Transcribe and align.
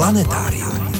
Planetárium. 0.00 0.92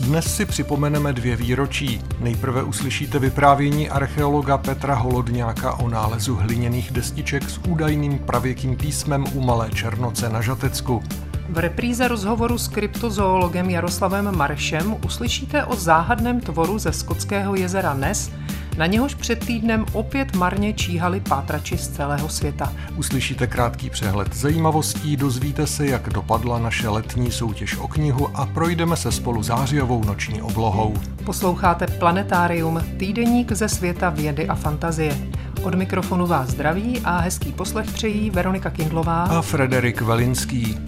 Dnes 0.00 0.36
si 0.36 0.46
připomeneme 0.46 1.12
dvě 1.12 1.36
výročí. 1.36 2.02
Nejprve 2.20 2.62
uslyšíte 2.62 3.18
vyprávění 3.18 3.90
archeologa 3.90 4.58
Petra 4.58 4.94
Holodňáka 4.94 5.72
o 5.72 5.88
nálezu 5.88 6.34
hliněných 6.34 6.90
destiček 6.90 7.50
s 7.50 7.58
údajným 7.58 8.18
pravěkým 8.18 8.76
písmem 8.76 9.24
u 9.34 9.40
Malé 9.40 9.70
Černoce 9.70 10.28
na 10.28 10.40
Žatecku. 10.40 11.02
V 11.48 11.58
repríze 11.58 12.08
rozhovoru 12.08 12.58
s 12.58 12.68
kryptozoologem 12.68 13.70
Jaroslavem 13.70 14.36
Maršem 14.36 14.96
uslyšíte 15.04 15.64
o 15.64 15.76
záhadném 15.76 16.40
tvoru 16.40 16.78
ze 16.78 16.92
skotského 16.92 17.54
jezera 17.54 17.94
Nes, 17.94 18.30
na 18.76 18.86
něhož 18.86 19.14
před 19.14 19.46
týdnem 19.46 19.86
opět 19.92 20.36
marně 20.36 20.72
číhali 20.72 21.20
pátrači 21.20 21.78
z 21.78 21.88
celého 21.88 22.28
světa. 22.28 22.72
Uslyšíte 22.96 23.46
krátký 23.46 23.90
přehled 23.90 24.34
zajímavostí, 24.34 25.16
dozvíte 25.16 25.66
se, 25.66 25.86
jak 25.86 26.08
dopadla 26.08 26.58
naše 26.58 26.88
letní 26.88 27.30
soutěž 27.30 27.76
o 27.76 27.88
knihu 27.88 28.28
a 28.34 28.46
projdeme 28.46 28.96
se 28.96 29.12
spolu 29.12 29.42
zářijovou 29.42 30.04
noční 30.04 30.42
oblohou. 30.42 30.94
Posloucháte 31.24 31.86
Planetárium, 31.86 32.80
týdeník 32.96 33.52
ze 33.52 33.68
světa 33.68 34.10
vědy 34.10 34.48
a 34.48 34.54
fantazie. 34.54 35.16
Od 35.62 35.74
mikrofonu 35.74 36.26
vás 36.26 36.48
zdraví 36.48 37.00
a 37.04 37.18
hezký 37.18 37.52
poslech 37.52 37.86
přejí 37.86 38.30
Veronika 38.30 38.70
Kindlová 38.70 39.22
a 39.22 39.42
Frederik 39.42 40.00
Velinský. 40.00 40.78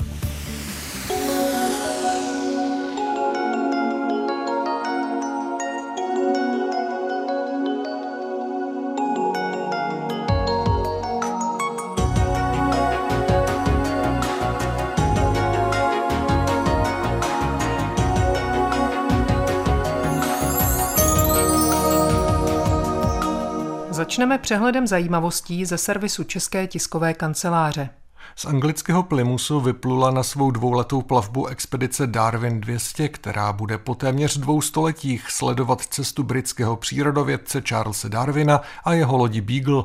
Začneme 24.15 24.39
přehledem 24.39 24.87
zajímavostí 24.87 25.65
ze 25.65 25.79
servisu 25.79 26.25
České 26.25 26.67
tiskové 26.67 27.15
kanceláře. 27.15 27.91
Z 28.37 28.45
anglického 28.45 29.03
Plymouthu 29.03 29.61
vyplula 29.61 30.11
na 30.11 30.23
svou 30.23 30.51
dvouletou 30.51 31.03
plavbu 31.03 31.47
expedice 31.47 32.07
Darwin 32.07 32.61
200, 32.61 33.09
která 33.09 33.53
bude 33.53 33.79
po 33.79 33.95
téměř 33.95 34.37
dvou 34.37 34.61
stoletích 34.61 35.31
sledovat 35.31 35.81
cestu 35.81 36.23
britského 36.23 36.77
přírodovědce 36.77 37.63
Charlesa 37.69 38.09
Darwina 38.09 38.61
a 38.85 38.93
jeho 38.93 39.17
lodi 39.17 39.41
Beagle 39.41 39.85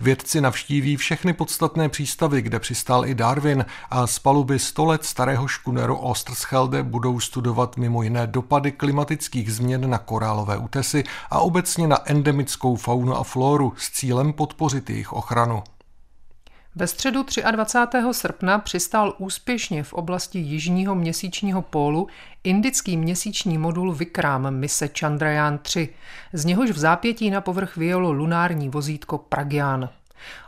Vědci 0.00 0.40
navštíví 0.40 0.96
všechny 0.96 1.32
podstatné 1.32 1.88
přístavy, 1.88 2.42
kde 2.42 2.58
přistál 2.58 3.06
i 3.06 3.14
Darwin 3.14 3.64
a 3.90 4.06
z 4.06 4.18
paluby 4.18 4.58
100 4.58 4.84
let 4.84 5.04
starého 5.04 5.48
škuneru 5.48 5.96
Osterschelde 5.96 6.82
budou 6.82 7.20
studovat 7.20 7.76
mimo 7.76 8.02
jiné 8.02 8.26
dopady 8.26 8.72
klimatických 8.72 9.52
změn 9.52 9.90
na 9.90 9.98
korálové 9.98 10.56
útesy 10.56 11.04
a 11.30 11.38
obecně 11.38 11.86
na 11.86 12.10
endemickou 12.10 12.76
faunu 12.76 13.16
a 13.16 13.22
floru 13.22 13.72
s 13.76 13.90
cílem 13.90 14.32
podpořit 14.32 14.90
jejich 14.90 15.12
ochranu. 15.12 15.62
Ve 16.74 16.86
středu 16.86 17.24
23. 17.50 17.98
srpna 18.12 18.58
přistál 18.58 19.14
úspěšně 19.18 19.82
v 19.82 19.92
oblasti 19.92 20.38
jižního 20.38 20.94
měsíčního 20.94 21.62
pólu 21.62 22.08
indický 22.44 22.96
měsíční 22.96 23.58
modul 23.58 23.94
Vikram 23.94 24.50
mise 24.50 24.88
Chandrayaan 25.00 25.58
3, 25.58 25.88
z 26.32 26.44
něhož 26.44 26.70
v 26.70 26.78
zápětí 26.78 27.30
na 27.30 27.40
povrch 27.40 27.76
vyjelo 27.76 28.12
lunární 28.12 28.68
vozítko 28.68 29.18
Pragyan. 29.18 29.88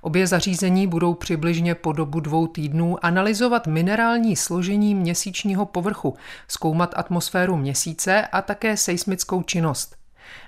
Obě 0.00 0.26
zařízení 0.26 0.86
budou 0.86 1.14
přibližně 1.14 1.74
po 1.74 1.92
dobu 1.92 2.20
dvou 2.20 2.46
týdnů 2.46 3.04
analyzovat 3.04 3.66
minerální 3.66 4.36
složení 4.36 4.94
měsíčního 4.94 5.66
povrchu, 5.66 6.16
zkoumat 6.48 6.94
atmosféru 6.96 7.56
měsíce 7.56 8.26
a 8.26 8.42
také 8.42 8.76
seismickou 8.76 9.42
činnost. 9.42 10.01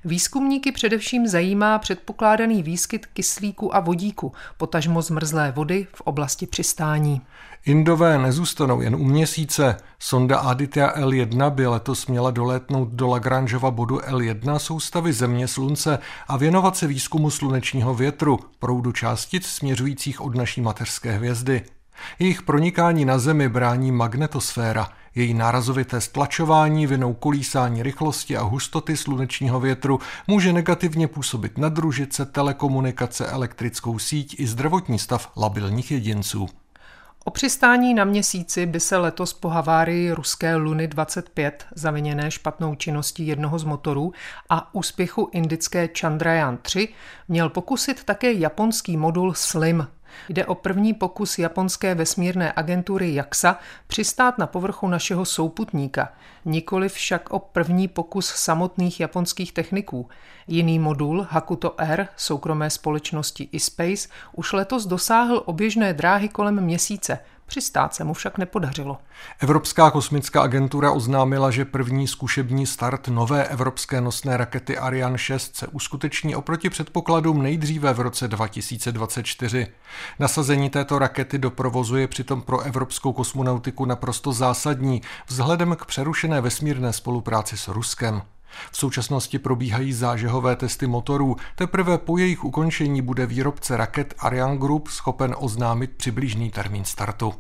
Výzkumníky 0.05 0.73
především 0.73 1.27
zajímá 1.27 1.79
předpokládaný 1.79 2.63
výskyt 2.63 3.07
kyslíku 3.07 3.77
a 3.77 3.81
vodíku, 3.81 4.33
potažmo 4.57 5.03
zmrzlé 5.03 5.53
vody 5.53 5.87
v 5.95 6.01
oblasti 6.01 6.47
přistání. 6.47 7.21
Indové 7.67 8.19
nezůstanou 8.19 8.81
jen 8.81 8.95
u 8.95 9.05
měsíce. 9.05 9.77
Sonda 9.99 10.39
Aditya 10.39 10.97
L1 10.97 11.51
by 11.51 11.67
letos 11.67 12.07
měla 12.07 12.31
dolétnout 12.31 12.89
do 12.89 13.09
Lagrangeova 13.09 13.71
bodu 13.71 13.97
L1 13.97 14.57
soustavy 14.57 15.13
Země 15.13 15.49
Slunce 15.49 15.99
a 16.29 16.37
věnovat 16.37 16.77
se 16.77 16.87
výzkumu 16.87 17.31
slunečního 17.31 17.95
větru, 17.95 18.39
proudu 18.59 18.93
částic 18.93 19.47
směřujících 19.47 20.21
od 20.21 20.35
naší 20.35 20.61
mateřské 20.61 21.13
hvězdy. 21.13 21.63
Jejich 22.19 22.43
pronikání 22.43 23.05
na 23.05 23.19
Zemi 23.19 23.49
brání 23.49 23.93
magnetosféra– 23.93 24.89
její 25.15 25.35
nárazovité 25.35 26.01
stlačování 26.01 26.87
vinou 26.87 27.15
kolísání 27.15 27.83
rychlosti 27.83 28.37
a 28.37 28.43
hustoty 28.43 28.97
slunečního 28.97 29.61
větru 29.61 30.01
může 30.27 30.53
negativně 30.53 31.09
působit 31.09 31.59
na 31.59 31.69
družice, 31.69 32.27
telekomunikace, 32.27 33.27
elektrickou 33.27 33.99
síť 33.99 34.41
i 34.41 34.47
zdravotní 34.47 34.99
stav 34.99 35.33
labilních 35.37 35.91
jedinců. 35.91 36.49
O 37.27 37.31
přistání 37.31 37.95
na 37.95 38.05
měsíci 38.05 38.67
by 38.67 38.81
se 38.81 38.97
letos 38.97 39.33
po 39.33 39.49
havárii 39.49 40.13
ruské 40.13 40.57
Luny 40.57 40.89
25, 40.89 41.67
zaviněné 41.75 42.31
špatnou 42.31 42.75
činností 42.75 43.27
jednoho 43.27 43.59
z 43.59 43.65
motorů, 43.65 44.13
a 44.51 44.75
úspěchu 44.75 45.31
indické 45.33 45.89
Chandrayaan 46.01 46.59
3 46.63 46.89
měl 47.29 47.49
pokusit 47.49 48.05
také 48.05 48.33
japonský 48.33 48.97
modul 48.97 49.35
SLIM, 49.35 49.87
Jde 50.29 50.47
o 50.47 50.55
první 50.55 50.95
pokus 50.95 51.39
japonské 51.39 51.95
vesmírné 51.95 52.53
agentury 52.57 53.15
JAXA 53.15 53.59
přistát 53.87 54.39
na 54.39 54.47
povrchu 54.47 54.89
našeho 54.89 55.25
souputníka, 55.25 56.13
nikoli 56.45 56.89
však 56.89 57.31
o 57.31 57.39
první 57.39 57.89
pokus 57.89 58.27
samotných 58.27 59.01
japonských 59.01 59.53
techniků. 59.53 60.09
Jiný 60.47 60.79
modul 60.79 61.27
Hakuto 61.31 61.75
R 61.79 62.09
soukromé 62.17 62.71
společnosti 62.71 63.49
iSpace 63.53 64.09
už 64.33 64.53
letos 64.53 64.87
dosáhl 64.87 65.43
oběžné 65.47 65.95
dráhy 65.95 66.29
kolem 66.29 66.61
měsíce– 66.61 67.19
Přistát 67.55 67.95
se 67.95 68.05
mu 68.05 68.15
však 68.15 68.39
nepodařilo. 68.39 68.99
Evropská 69.39 69.91
kosmická 69.91 70.43
agentura 70.43 70.93
oznámila, 70.93 71.51
že 71.51 71.65
první 71.65 72.09
zkušební 72.09 72.67
start 72.67 73.09
nové 73.09 73.45
evropské 73.45 74.01
nosné 74.01 74.37
rakety 74.37 74.79
Ariane 74.79 75.19
6 75.19 75.57
se 75.57 75.67
uskuteční 75.67 76.37
oproti 76.37 76.71
předpokladům 76.71 77.43
nejdříve 77.43 77.93
v 77.93 78.01
roce 78.01 78.29
2024. 78.29 79.67
Nasazení 80.19 80.71
této 80.71 80.99
rakety 80.99 81.39
do 81.39 81.51
provozu 81.51 81.97
je 81.97 82.09
přitom 82.09 82.43
pro 82.43 82.61
evropskou 82.61 83.13
kosmonautiku 83.13 83.85
naprosto 83.85 84.33
zásadní 84.33 85.03
vzhledem 85.27 85.77
k 85.77 85.85
přerušené 85.85 86.41
vesmírné 86.41 86.93
spolupráci 86.93 87.57
s 87.57 87.69
Ruskem. 87.69 88.23
V 88.73 88.77
současnosti 88.77 89.39
probíhají 89.39 89.93
zážehové 89.93 90.57
testy 90.57 90.87
motorů. 90.87 91.37
Teprve 91.57 91.99
po 91.99 92.19
jejich 92.19 92.45
ukončení 92.45 93.03
bude 93.03 93.27
výrobce 93.27 93.77
raket 93.77 94.15
Ariane 94.19 94.57
Group 94.57 94.89
schopen 94.89 95.35
oznámit 95.39 95.91
přibližný 95.97 96.51
termín 96.51 96.85
startu. 96.85 97.35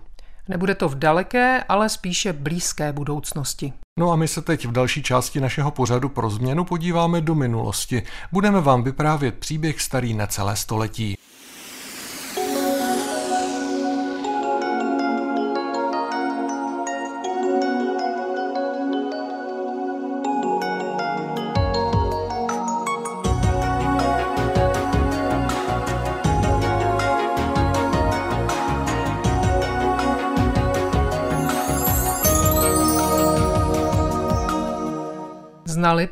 Nebude 0.48 0.74
to 0.74 0.88
v 0.88 0.94
daleké, 0.94 1.64
ale 1.68 1.88
spíše 1.88 2.32
blízké 2.32 2.92
budoucnosti. 2.92 3.72
No 3.98 4.12
a 4.12 4.16
my 4.16 4.28
se 4.28 4.42
teď 4.42 4.66
v 4.66 4.72
další 4.72 5.02
části 5.02 5.40
našeho 5.40 5.70
pořadu 5.70 6.08
pro 6.08 6.30
změnu 6.30 6.64
podíváme 6.64 7.20
do 7.20 7.34
minulosti. 7.34 8.02
Budeme 8.32 8.60
vám 8.60 8.82
vyprávět 8.82 9.34
příběh 9.38 9.80
starý 9.80 10.14
necelé 10.14 10.56
století. 10.56 11.16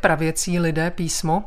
Pravěcí 0.03 0.59
lidé 0.59 0.91
písmo? 0.91 1.45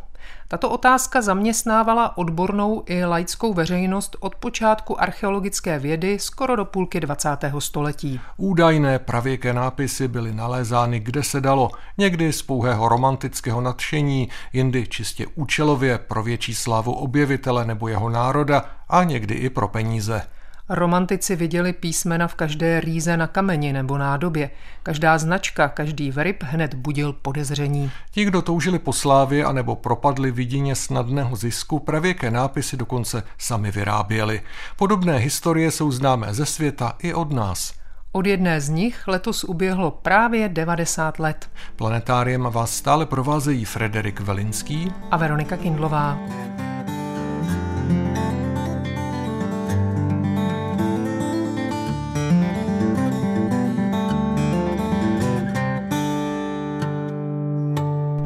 Tato 0.48 0.70
otázka 0.70 1.22
zaměstnávala 1.22 2.18
odbornou 2.18 2.84
i 2.86 3.06
laickou 3.06 3.54
veřejnost 3.54 4.16
od 4.20 4.36
počátku 4.36 5.02
archeologické 5.02 5.80
vědy 5.80 6.20
skoro 6.20 6.56
do 6.56 6.66
půlky 6.66 7.00
20. 7.00 7.30
století. 7.60 8.20
Údajné 8.38 9.00
pravěké 9.00 9.54
nápisy 9.54 10.08
byly 10.08 10.34
nalézány 10.34 11.00
kde 11.00 11.24
se 11.24 11.42
dalo, 11.42 11.70
někdy 11.98 12.34
z 12.34 12.42
pouhého 12.42 12.90
romantického 12.90 13.62
nadšení, 13.62 14.30
jindy 14.54 14.88
čistě 14.88 15.26
účelově 15.36 15.98
pro 15.98 16.24
větší 16.24 16.56
slávu 16.56 16.94
objevitele 16.94 17.66
nebo 17.66 17.88
jeho 17.88 18.10
národa 18.10 18.66
a 18.90 19.04
někdy 19.04 19.36
i 19.36 19.50
pro 19.50 19.68
peníze. 19.68 20.22
Romantici 20.70 21.36
viděli 21.36 21.74
písmena 21.74 22.28
v 22.28 22.36
každé 22.36 22.80
rýze 22.80 23.18
na 23.18 23.28
kameni 23.28 23.74
nebo 23.74 23.98
nádobě. 23.98 24.50
Každá 24.84 25.18
značka, 25.18 25.68
každý 25.68 26.12
vryb 26.12 26.44
hned 26.44 26.74
budil 26.74 27.14
podezření. 27.14 27.92
Ti, 28.12 28.26
kdo 28.26 28.42
toužili 28.42 28.80
po 28.80 28.94
slávě 28.94 29.46
anebo 29.46 29.76
propadli 29.76 30.32
vidině 30.32 30.76
snadného 30.76 31.36
zisku, 31.36 31.80
pravěké 31.80 32.32
nápisy 32.32 32.78
dokonce 32.78 33.24
sami 33.38 33.72
vyráběli. 33.72 34.42
Podobné 34.76 35.18
historie 35.18 35.72
jsou 35.72 35.92
známé 35.92 36.34
ze 36.34 36.46
světa 36.46 36.94
i 37.00 37.14
od 37.14 37.32
nás. 37.32 37.74
Od 38.12 38.26
jedné 38.26 38.62
z 38.62 38.70
nich 38.70 39.08
letos 39.08 39.44
uběhlo 39.44 39.92
právě 39.92 40.50
90 40.50 41.20
let. 41.20 41.50
Planetáriem 41.76 42.48
vás 42.52 42.76
stále 42.76 43.06
provázejí 43.06 43.66
Frederik 43.66 44.20
Velinský 44.20 44.94
a 45.12 45.18
Veronika 45.18 45.58
Kindlová. 45.58 46.20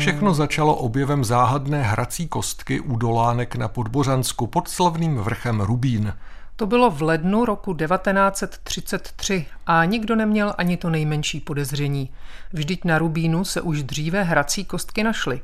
Všechno 0.10 0.34
začalo 0.34 0.76
objevem 0.76 1.24
záhadné 1.24 1.84
hrací 1.84 2.28
kostky 2.28 2.80
u 2.80 2.96
Dolánek 2.96 3.56
na 3.56 3.68
Podbořansku 3.68 4.48
pod 4.48 4.68
slavným 4.68 5.18
vrchem 5.18 5.62
Rubín. 5.62 6.14
To 6.56 6.66
bylo 6.66 6.92
v 6.92 7.02
lednu 7.02 7.46
roku 7.46 7.74
1933 7.74 9.46
a 9.66 9.86
nikdo 9.86 10.16
neměl 10.16 10.54
ani 10.58 10.78
to 10.78 10.90
nejmenší 10.90 11.40
podezření. 11.40 12.10
Vždyť 12.54 12.86
na 12.86 12.98
Rubínu 12.98 13.46
se 13.46 13.62
už 13.62 13.84
dříve 13.84 14.24
hrací 14.24 14.66
kostky 14.66 15.04
našly. 15.04 15.42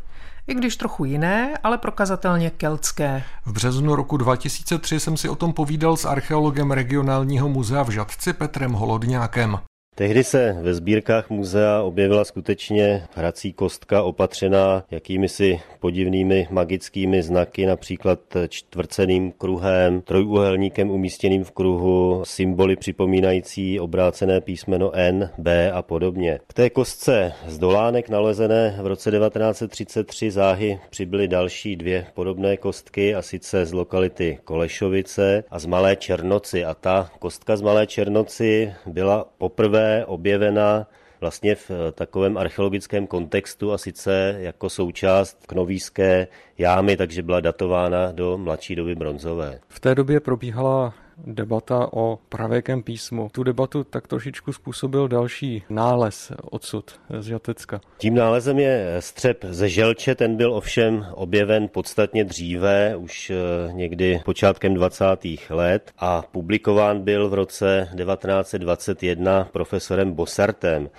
I 0.47 0.53
když 0.53 0.77
trochu 0.77 1.05
jiné, 1.05 1.57
ale 1.63 1.77
prokazatelně 1.77 2.49
keltské. 2.49 3.23
V 3.45 3.51
březnu 3.51 3.95
roku 3.95 4.17
2003 4.17 4.99
jsem 4.99 5.17
si 5.17 5.29
o 5.29 5.35
tom 5.35 5.53
povídal 5.53 5.97
s 5.97 6.05
archeologem 6.05 6.71
regionálního 6.71 7.49
muzea 7.49 7.83
v 7.83 7.89
Žadci 7.89 8.33
Petrem 8.33 8.73
Holodňákem. 8.73 9.59
Tehdy 9.97 10.23
se 10.23 10.57
ve 10.61 10.73
sbírkách 10.73 11.29
muzea 11.29 11.81
objevila 11.81 12.25
skutečně 12.25 13.03
hrací 13.13 13.53
kostka 13.53 14.03
opatřená 14.03 14.83
jakými 14.91 15.29
si 15.29 15.59
podivnými 15.79 16.47
magickými 16.51 17.23
znaky, 17.23 17.65
například 17.65 18.19
čtvrceným 18.49 19.31
kruhem, 19.31 20.01
trojúhelníkem 20.01 20.91
umístěným 20.91 21.43
v 21.43 21.51
kruhu, 21.51 22.23
symboly 22.25 22.75
připomínající 22.75 23.79
obrácené 23.79 24.41
písmeno 24.41 24.91
N, 24.93 25.29
B 25.37 25.71
a 25.71 25.81
podobně. 25.81 26.39
K 26.47 26.53
té 26.53 26.69
kostce 26.69 27.33
z 27.47 27.57
Dolánek 27.57 28.09
nalezené 28.09 28.77
v 28.81 28.87
roce 28.87 29.11
1933 29.11 30.31
záhy 30.31 30.79
přibyly 30.89 31.27
další 31.27 31.75
dvě 31.75 32.05
podobné 32.13 32.57
kostky 32.57 33.15
a 33.15 33.21
sice 33.21 33.65
z 33.65 33.73
lokality 33.73 34.39
Kolešovice 34.43 35.43
a 35.51 35.59
z 35.59 35.65
Malé 35.65 35.95
Černoci 35.95 36.65
a 36.65 36.73
ta 36.73 37.09
kostka 37.19 37.57
z 37.57 37.61
Malé 37.61 37.87
Černoci 37.87 38.73
byla 38.85 39.25
poprvé 39.37 39.84
objevena 40.05 40.87
vlastně 41.21 41.55
v 41.55 41.71
takovém 41.91 42.37
archeologickém 42.37 43.07
kontextu 43.07 43.73
a 43.73 43.77
sice 43.77 44.35
jako 44.39 44.69
součást 44.69 45.47
knovíské 45.47 46.27
jámy, 46.57 46.97
takže 46.97 47.23
byla 47.23 47.39
datována 47.39 48.11
do 48.11 48.37
mladší 48.37 48.75
doby 48.75 48.95
bronzové. 48.95 49.59
V 49.67 49.79
té 49.79 49.95
době 49.95 50.19
probíhala 50.19 50.93
debata 51.17 51.93
o 51.93 52.19
pravěkém 52.29 52.83
písmu. 52.83 53.29
Tu 53.31 53.43
debatu 53.43 53.83
tak 53.83 54.07
trošičku 54.07 54.53
způsobil 54.53 55.07
další 55.07 55.63
nález 55.69 56.31
odsud 56.43 56.99
z 57.19 57.25
Žatecka. 57.25 57.81
Tím 57.97 58.15
nálezem 58.15 58.59
je 58.59 58.95
střep 58.99 59.45
ze 59.49 59.69
želče, 59.69 60.15
ten 60.15 60.37
byl 60.37 60.53
ovšem 60.53 61.05
objeven 61.13 61.67
podstatně 61.67 62.23
dříve, 62.23 62.95
už 62.95 63.29
eh, 63.29 63.73
někdy 63.73 64.21
počátkem 64.25 64.73
20. 64.73 65.05
let 65.49 65.91
a 65.99 66.21
publikován 66.31 67.01
byl 67.01 67.29
v 67.29 67.33
roce 67.33 67.89
1921 67.97 69.49
profesorem 69.51 70.11
Bossartem. 70.11 70.89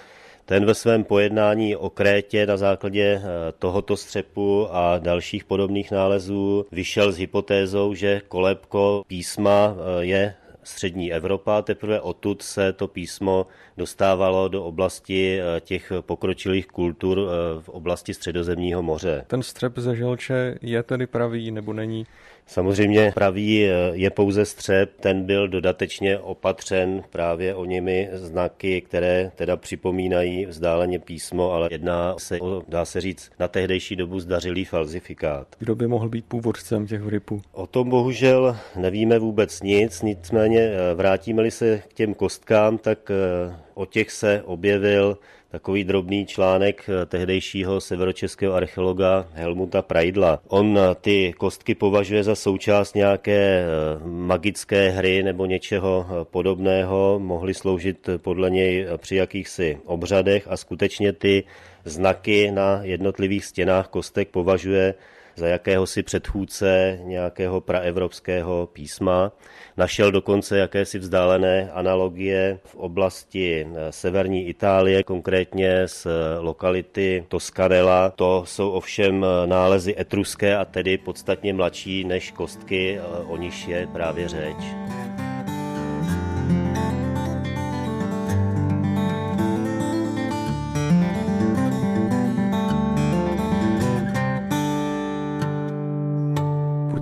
Ten 0.49 0.67
ve 0.67 0.75
svém 0.75 1.05
pojednání 1.05 1.77
o 1.77 1.91
Krétě 1.91 2.47
na 2.47 2.57
základě 2.57 3.03
eh, 3.03 3.23
tohoto 3.59 3.97
střepu 3.97 4.69
a 4.71 4.99
dalších 4.99 5.45
podobných 5.45 5.91
nálezů 5.91 6.67
vyšel 6.73 7.13
s 7.13 7.19
hypotézou, 7.19 7.95
že 7.95 8.21
kolébko 8.29 9.05
písma 9.07 9.77
eh, 9.77 10.05
je 10.05 10.35
střední 10.63 11.13
Evropa, 11.13 11.63
teprve 11.63 12.01
odtud 12.01 12.43
se 12.43 12.73
to 12.73 12.89
písmo 12.89 13.47
dostávalo 13.77 14.49
do 14.49 14.65
oblasti 14.65 15.41
eh, 15.41 15.61
těch 15.61 15.93
pokročilých 16.01 16.67
kultur 16.67 17.21
v 17.61 17.69
oblasti 17.69 18.15
středozemního 18.15 18.83
moře. 18.83 19.25
Ten 19.27 19.43
střep 19.43 19.79
ze 19.79 19.97
želče 19.97 20.59
je 20.63 20.83
tedy 20.83 21.07
pravý 21.07 21.51
nebo 21.51 21.73
není? 21.73 22.07
Samozřejmě 22.47 23.13
pravý 23.15 23.65
eh, 23.65 23.71
je 23.93 24.11
pouze 24.11 24.45
střep, 24.45 25.01
ten 25.01 25.25
byl 25.25 25.49
dodatečně 25.49 26.19
opatřen 26.19 27.03
právě 27.11 27.55
o 27.55 27.65
nimi 27.65 28.09
znaky, 28.13 28.81
které 28.81 29.31
teda 29.35 29.57
připomínají 29.57 30.47
vzdáleně 30.47 30.99
písmo, 30.99 31.53
ale 31.53 31.69
jedná 31.71 32.15
se 32.19 32.41
o, 32.41 32.63
dá 32.69 32.85
se 32.85 33.01
říct, 33.01 33.31
na 33.39 33.49
tehdejší 33.49 33.97
dobu 33.97 34.21
zdařilý 34.21 34.65
falzifikát. 34.65 35.49
Kdo 35.59 35.75
by 35.75 35.87
mohl 35.87 36.09
být 36.09 36.25
původcem 36.25 36.87
těch 36.87 37.03
vrypů? 37.03 37.43
O 37.53 37.67
tom 37.67 37.91
bohužel 37.91 38.57
nevíme 38.77 39.19
vůbec 39.19 39.63
nic, 39.63 40.03
nicméně 40.03 40.61
eh, 40.61 40.95
vrátíme-li 40.95 41.51
se 41.51 41.83
k 41.89 41.93
těm 41.93 42.15
kostkám, 42.15 42.79
tak 42.79 43.11
eh, 43.11 43.57
o 43.75 43.87
těch 43.87 44.11
se 44.11 44.43
objevil 44.45 45.19
takový 45.51 45.85
drobný 45.85 46.27
článek 46.27 46.85
eh, 46.89 47.07
tehdejšího 47.07 47.81
severočeského 47.81 48.55
archeologa 48.55 49.29
Helmuta 49.33 49.83
Praidla. 49.83 50.41
On 50.49 50.79
eh, 50.79 50.95
ty 51.01 51.33
kostky 51.39 51.75
považuje 51.75 52.25
za 52.25 52.35
součást 52.35 52.95
nějaké 52.95 53.61
eh, 53.61 53.67
magické 54.05 54.91
hry 54.91 55.23
nebo 55.23 55.47
něčeho 55.47 56.07
podobného, 56.31 57.19
mohly 57.23 57.55
sloužit 57.55 58.09
podle 58.17 58.51
něj 58.51 58.87
při 58.97 59.17
jakýchsi 59.17 59.79
obřadech 59.85 60.49
a 60.51 60.57
skutečně 60.57 61.13
ty 61.13 61.45
znaky 61.85 62.51
na 62.51 62.81
jednotlivých 62.83 63.45
stěnách 63.45 63.89
kostek 63.89 64.29
považuje 64.29 64.95
za 65.37 65.47
jakéhosi 65.47 66.03
předchůdce 66.03 66.99
nějakého 67.03 67.61
praevropského 67.61 68.69
písma. 68.73 69.33
Našel 69.77 70.13
dokonce 70.13 70.59
jakési 70.59 70.99
vzdálené 70.99 71.71
analogie 71.73 72.59
v 72.65 72.75
oblasti 72.75 73.67
eh, 73.67 73.93
severní 73.93 74.47
Itálie, 74.49 75.03
konkrétně 75.03 75.89
z 75.89 76.07
lokality 76.41 77.25
Toscanella. 77.29 78.11
To 78.11 78.43
jsou 78.47 78.71
ovšem 78.71 79.25
eh, 79.25 79.47
nálezy 79.47 79.95
etruské 79.99 80.57
a 80.57 80.65
tedy 80.65 80.99
podstatně 80.99 81.53
mladší 81.53 82.05
než 82.05 82.31
kostky, 82.31 82.99
eh, 82.99 83.03
o 83.27 83.37
níž 83.37 83.67
je 83.67 83.87
právě 83.93 84.29
řeč. 84.29 84.57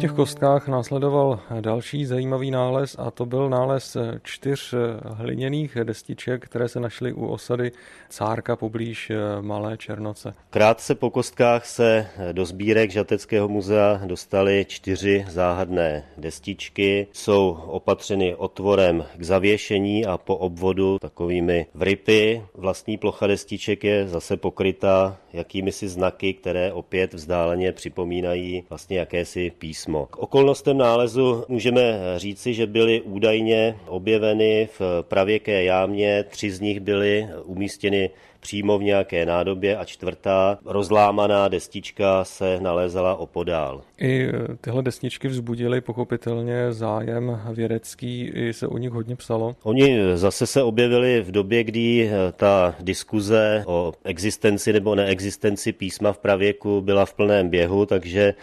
Těch 0.05 0.13
kostkách 0.13 0.69
následoval 0.69 1.41
další 1.61 2.07
zajímavý 2.07 2.51
nález 2.51 2.97
a 2.99 3.11
to 3.11 3.27
byl 3.27 3.51
nález 3.51 3.97
čtyř 4.23 4.75
hliněných 5.05 5.77
destiček, 5.85 6.45
které 6.45 6.69
se 6.69 6.81
našly 6.81 7.13
u 7.13 7.27
osady 7.27 7.73
Cárka 8.09 8.57
poblíž 8.57 9.13
Malé 9.41 9.77
Černoce. 9.77 10.35
Krátce 10.51 10.95
po 10.95 11.11
kostkách 11.11 11.67
se 11.67 12.07
do 12.33 12.45
sbírek 12.45 12.91
Žateckého 12.91 13.49
muzea 13.49 14.01
dostaly 14.07 14.67
čtyři 14.69 15.25
záhadné 15.29 16.05
destičky. 16.17 17.07
Jsou 17.13 17.59
opatřeny 17.67 18.35
otvorem 18.35 19.05
k 19.17 19.23
zavěšení 19.23 20.07
a 20.07 20.19
po 20.19 20.37
obvodu 20.37 20.99
takovými 20.99 21.67
vrypy. 21.75 22.43
Vlastní 22.55 22.99
plocha 22.99 23.27
destiček 23.27 23.85
je 23.85 24.09
zase 24.09 24.37
pokryta 24.37 25.17
jakými 25.33 25.73
si 25.73 25.89
znaky, 25.89 26.35
které 26.35 26.73
opět 26.73 27.15
vzdáleně 27.15 27.73
připomínají 27.73 28.65
vlastně 28.69 28.99
jakési 28.99 29.53
písmo 29.59 29.94
písmo. 29.95 30.07
K 30.11 30.19
okolnostem 30.19 30.79
nálezu 30.79 31.45
můžeme 31.49 31.99
říci, 32.17 32.55
že 32.55 32.67
byly 32.67 33.01
údajně 33.01 33.77
objeveny 33.87 34.69
v 34.79 35.03
pravěké 35.03 35.65
jámě, 35.65 36.25
tři 36.29 36.51
z 36.51 36.61
nich 36.61 36.81
byly 36.81 37.29
umístěny 37.45 38.11
přímo 38.41 38.79
v 38.79 38.83
nějaké 38.83 39.27
nádobě 39.27 39.77
a 39.77 39.85
čtvrtá 39.85 40.59
rozlámaná 40.65 41.49
destička 41.49 42.25
se 42.25 42.61
nalézala 42.61 43.17
opodál. 43.17 43.83
I 44.01 44.29
tyhle 44.61 44.83
destičky 44.83 45.29
vzbudily 45.29 45.81
pochopitelně 45.81 46.73
zájem 46.73 47.41
vědecký, 47.53 48.31
i 48.35 48.53
se 48.53 48.67
o 48.67 48.79
nich 48.79 48.91
hodně 48.91 49.17
psalo. 49.17 49.57
Oni 49.63 49.99
zase 50.15 50.47
se 50.47 50.63
objevili 50.63 51.21
v 51.21 51.31
době, 51.31 51.65
kdy 51.65 52.11
ta 52.37 52.75
diskuze 52.81 53.65
o 53.67 53.93
existenci 54.05 54.73
nebo 54.73 54.95
neexistenci 54.95 55.73
písma 55.73 56.13
v 56.13 56.19
pravěku 56.19 56.81
byla 56.81 57.07
v 57.07 57.15
plném 57.15 57.49
běhu, 57.49 57.87
takže 57.87 58.35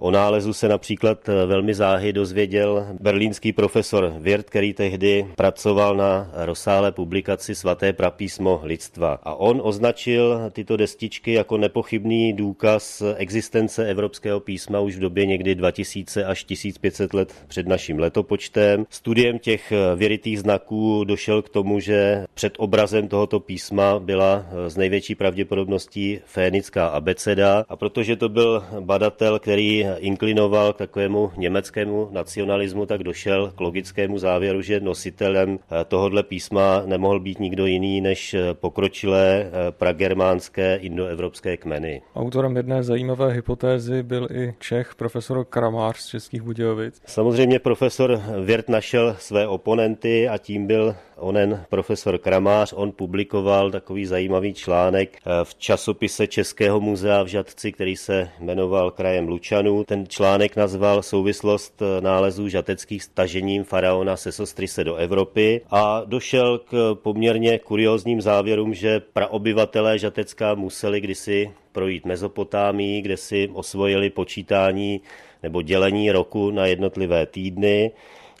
O 0.00 0.10
nálezu 0.10 0.52
se 0.52 0.68
například 0.68 1.28
eh, 1.28 1.46
velmi 1.46 1.74
záhy 1.74 2.12
dozvěděl 2.12 2.86
berlínský 3.00 3.52
profesor 3.52 4.14
Wirt, 4.18 4.50
který 4.50 4.74
tehdy 4.74 5.26
pracoval 5.36 5.96
na 5.96 6.30
rozsáhlé 6.34 6.92
publikaci 6.92 7.54
Svaté 7.54 7.92
prapísmo 7.92 8.60
lidstva. 8.62 9.18
A 9.22 9.34
on 9.34 9.60
označil 9.64 10.40
tyto 10.52 10.76
destičky 10.76 11.32
jako 11.32 11.56
nepochybný 11.56 12.32
důkaz 12.32 13.02
existence 13.16 13.86
evropského 13.86 14.40
písma 14.40 14.80
už 14.80 14.96
v 14.96 15.00
době 15.00 15.26
někdy 15.26 15.54
2000 15.54 16.24
až 16.24 16.44
1500 16.44 17.14
let 17.14 17.34
před 17.48 17.68
naším 17.68 17.98
letopočtem. 17.98 18.86
Studiem 18.90 19.38
těch 19.38 19.72
eh, 19.72 19.96
věritých 19.96 20.40
znaků 20.40 21.04
došel 21.04 21.42
k 21.42 21.48
tomu, 21.48 21.80
že 21.80 22.26
před 22.34 22.54
obrazem 22.58 23.08
tohoto 23.08 23.40
písma 23.40 23.98
byla 23.98 24.46
z 24.68 24.76
eh, 24.76 24.80
největší 24.80 25.14
pravděpodobností 25.14 26.20
fénická 26.24 26.88
abeceda 26.88 27.64
a 27.68 27.76
protože 27.76 28.16
to 28.16 28.28
byl 28.28 28.64
badatel, 28.80 29.38
který 29.38 29.87
inklinoval 29.96 30.72
k 30.72 30.76
takovému 30.76 31.30
německému 31.36 32.08
nacionalismu, 32.10 32.86
tak 32.86 33.02
došel 33.02 33.52
k 33.56 33.60
logickému 33.60 34.18
závěru, 34.18 34.62
že 34.62 34.80
nositelem 34.80 35.58
tohohle 35.88 36.22
písma 36.22 36.82
nemohl 36.86 37.20
být 37.20 37.40
nikdo 37.40 37.66
jiný 37.66 38.00
než 38.00 38.36
pokročilé 38.52 39.50
pragermánské 39.70 40.76
indoevropské 40.76 41.56
kmeny. 41.56 42.02
Autorem 42.16 42.56
jedné 42.56 42.82
zajímavé 42.82 43.32
hypotézy 43.32 44.02
byl 44.02 44.28
i 44.32 44.54
Čech 44.58 44.94
profesor 44.94 45.44
Kramář 45.44 45.96
z 45.96 46.06
Českých 46.06 46.42
Budějovic. 46.42 47.02
Samozřejmě 47.06 47.58
profesor 47.58 48.20
Věrt 48.44 48.68
našel 48.68 49.16
své 49.18 49.48
oponenty 49.48 50.28
a 50.28 50.38
tím 50.38 50.66
byl 50.66 50.94
onen 51.18 51.64
profesor 51.68 52.18
Kramář, 52.18 52.72
on 52.76 52.92
publikoval 52.92 53.70
takový 53.70 54.06
zajímavý 54.06 54.54
článek 54.54 55.18
eh, 55.18 55.44
v 55.44 55.54
časopise 55.54 56.26
Českého 56.26 56.80
muzea 56.80 57.22
v 57.22 57.26
Žatci, 57.26 57.72
který 57.72 57.96
se 57.96 58.30
jmenoval 58.40 58.90
Krajem 58.90 59.28
Lučanů. 59.28 59.84
Ten 59.84 60.06
článek 60.08 60.56
nazval 60.56 61.02
souvislost 61.02 61.82
eh, 61.82 62.00
nálezů 62.00 62.48
žateckých 62.48 63.02
stažením 63.02 63.64
faraona 63.64 64.16
Sesostrise 64.16 64.84
do 64.84 64.96
Evropy 64.96 65.60
a 65.70 66.02
došel 66.04 66.58
k 66.58 66.94
poměrně 67.02 67.58
kuriózním 67.58 68.20
závěrům, 68.20 68.74
že 68.74 69.00
praobyvatelé 69.00 69.98
Žatecká 69.98 70.54
museli 70.54 71.00
kdysi 71.00 71.50
projít 71.72 72.06
Mezopotámii, 72.06 73.02
kde 73.02 73.16
si 73.16 73.50
osvojili 73.52 74.10
počítání 74.10 75.00
nebo 75.42 75.62
dělení 75.62 76.12
roku 76.12 76.50
na 76.50 76.66
jednotlivé 76.66 77.26
týdny 77.26 77.90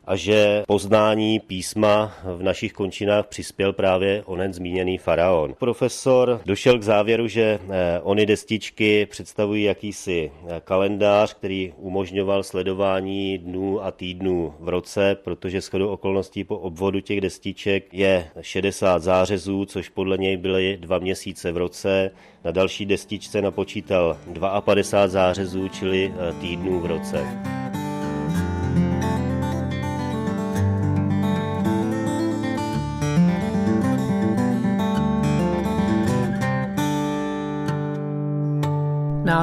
a 0.08 0.16
že 0.16 0.62
poznání 0.66 1.40
písma 1.40 2.12
v 2.24 2.42
našich 2.42 2.72
končinách 2.72 3.26
přispěl 3.26 3.72
právě 3.72 4.22
onen 4.26 4.52
zmíněný 4.52 4.98
faraon. 4.98 5.54
Profesor 5.58 6.40
došel 6.46 6.78
k 6.78 6.82
závěru, 6.82 7.28
že 7.28 7.42
eh, 7.70 8.00
ony 8.02 8.26
destičky 8.26 9.06
představují 9.06 9.64
jakýsi 9.64 10.30
eh, 10.30 10.60
kalendář, 10.64 11.34
který 11.34 11.72
umožňoval 11.76 12.42
sledování 12.42 13.38
dnů 13.38 13.84
a 13.84 13.90
týdnů 13.90 14.54
v 14.60 14.68
roce, 14.68 15.16
protože 15.24 15.60
shodou 15.60 15.88
okolností 15.88 16.44
po 16.44 16.58
obvodu 16.58 17.00
těch 17.00 17.20
destiček 17.20 17.94
je 17.94 18.28
60 18.40 19.02
zářezů, 19.02 19.64
což 19.64 19.88
podle 19.88 20.18
něj 20.18 20.36
byly 20.36 20.78
dva 20.80 20.98
měsíce 20.98 21.52
v 21.52 21.56
roce. 21.56 22.10
Na 22.44 22.50
další 22.50 22.86
destičce 22.86 23.42
napočítal 23.42 24.18
52 24.60 25.08
zářezů, 25.08 25.68
čili 25.68 26.14
eh, 26.14 26.32
týdnů 26.40 26.80
v 26.80 26.86
roce. 26.86 27.57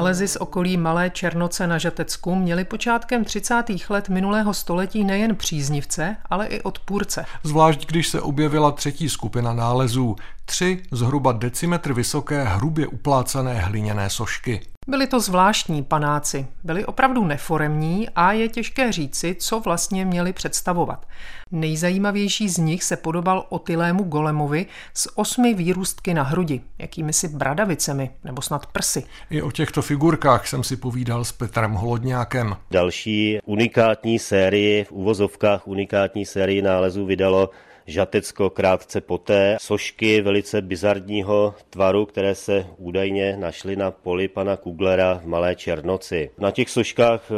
Nálezy 0.06 0.28
z 0.28 0.36
okolí 0.36 0.76
Malé 0.76 1.10
Černoce 1.10 1.66
na 1.66 1.78
Žatecku 1.78 2.34
měly 2.34 2.64
počátkem 2.64 3.24
30. 3.24 3.64
let 3.88 4.08
minulého 4.08 4.54
století 4.54 5.04
nejen 5.04 5.36
příznivce, 5.36 6.16
ale 6.30 6.46
i 6.46 6.62
odpůrce. 6.62 7.24
Zvlášť 7.42 7.86
když 7.86 8.08
se 8.08 8.20
objevila 8.20 8.70
třetí 8.70 9.08
skupina 9.08 9.52
nálezů, 9.52 10.16
tři 10.44 10.82
zhruba 10.92 11.32
decimetr 11.32 11.92
vysoké 11.92 12.44
hrubě 12.44 12.86
uplácané 12.86 13.60
hliněné 13.60 14.10
sošky. 14.10 14.60
Byli 14.88 15.06
to 15.06 15.20
zvláštní 15.20 15.82
panáci, 15.82 16.46
byli 16.64 16.84
opravdu 16.84 17.24
neforemní 17.24 18.08
a 18.14 18.32
je 18.32 18.48
těžké 18.48 18.92
říci, 18.92 19.36
co 19.38 19.60
vlastně 19.60 20.04
měli 20.04 20.32
představovat. 20.32 21.06
Nejzajímavější 21.50 22.48
z 22.48 22.58
nich 22.58 22.84
se 22.84 22.96
podobal 22.96 23.46
otylému 23.48 24.04
golemovi 24.04 24.66
s 24.94 25.18
osmi 25.18 25.54
výrůstky 25.54 26.14
na 26.14 26.22
hrudi, 26.22 26.60
jakými 26.78 27.12
si 27.12 27.28
bradavicemi 27.28 28.10
nebo 28.24 28.42
snad 28.42 28.66
prsy. 28.66 29.04
I 29.30 29.42
o 29.42 29.50
těchto 29.50 29.82
figurkách 29.82 30.46
jsem 30.46 30.64
si 30.64 30.76
povídal 30.76 31.24
s 31.24 31.32
Petrem 31.32 31.72
Holodňákem. 31.72 32.56
Další 32.70 33.38
unikátní 33.44 34.18
sérii, 34.18 34.84
v 34.84 34.92
uvozovkách 34.92 35.68
unikátní 35.68 36.26
sérii 36.26 36.62
nálezů 36.62 37.06
vydalo 37.06 37.50
Žatecko 37.88 38.50
krátce 38.50 39.00
poté. 39.00 39.56
Sošky 39.60 40.20
velice 40.20 40.62
bizarního 40.62 41.54
tvaru, 41.70 42.06
které 42.06 42.34
se 42.34 42.66
údajně 42.78 43.36
našly 43.36 43.76
na 43.76 43.90
poli 43.90 44.28
pana 44.28 44.56
Kuglera 44.56 45.20
v 45.24 45.26
Malé 45.26 45.54
Černoci. 45.54 46.30
Na 46.38 46.50
těch 46.50 46.70
soškách 46.70 47.30
eh, 47.30 47.34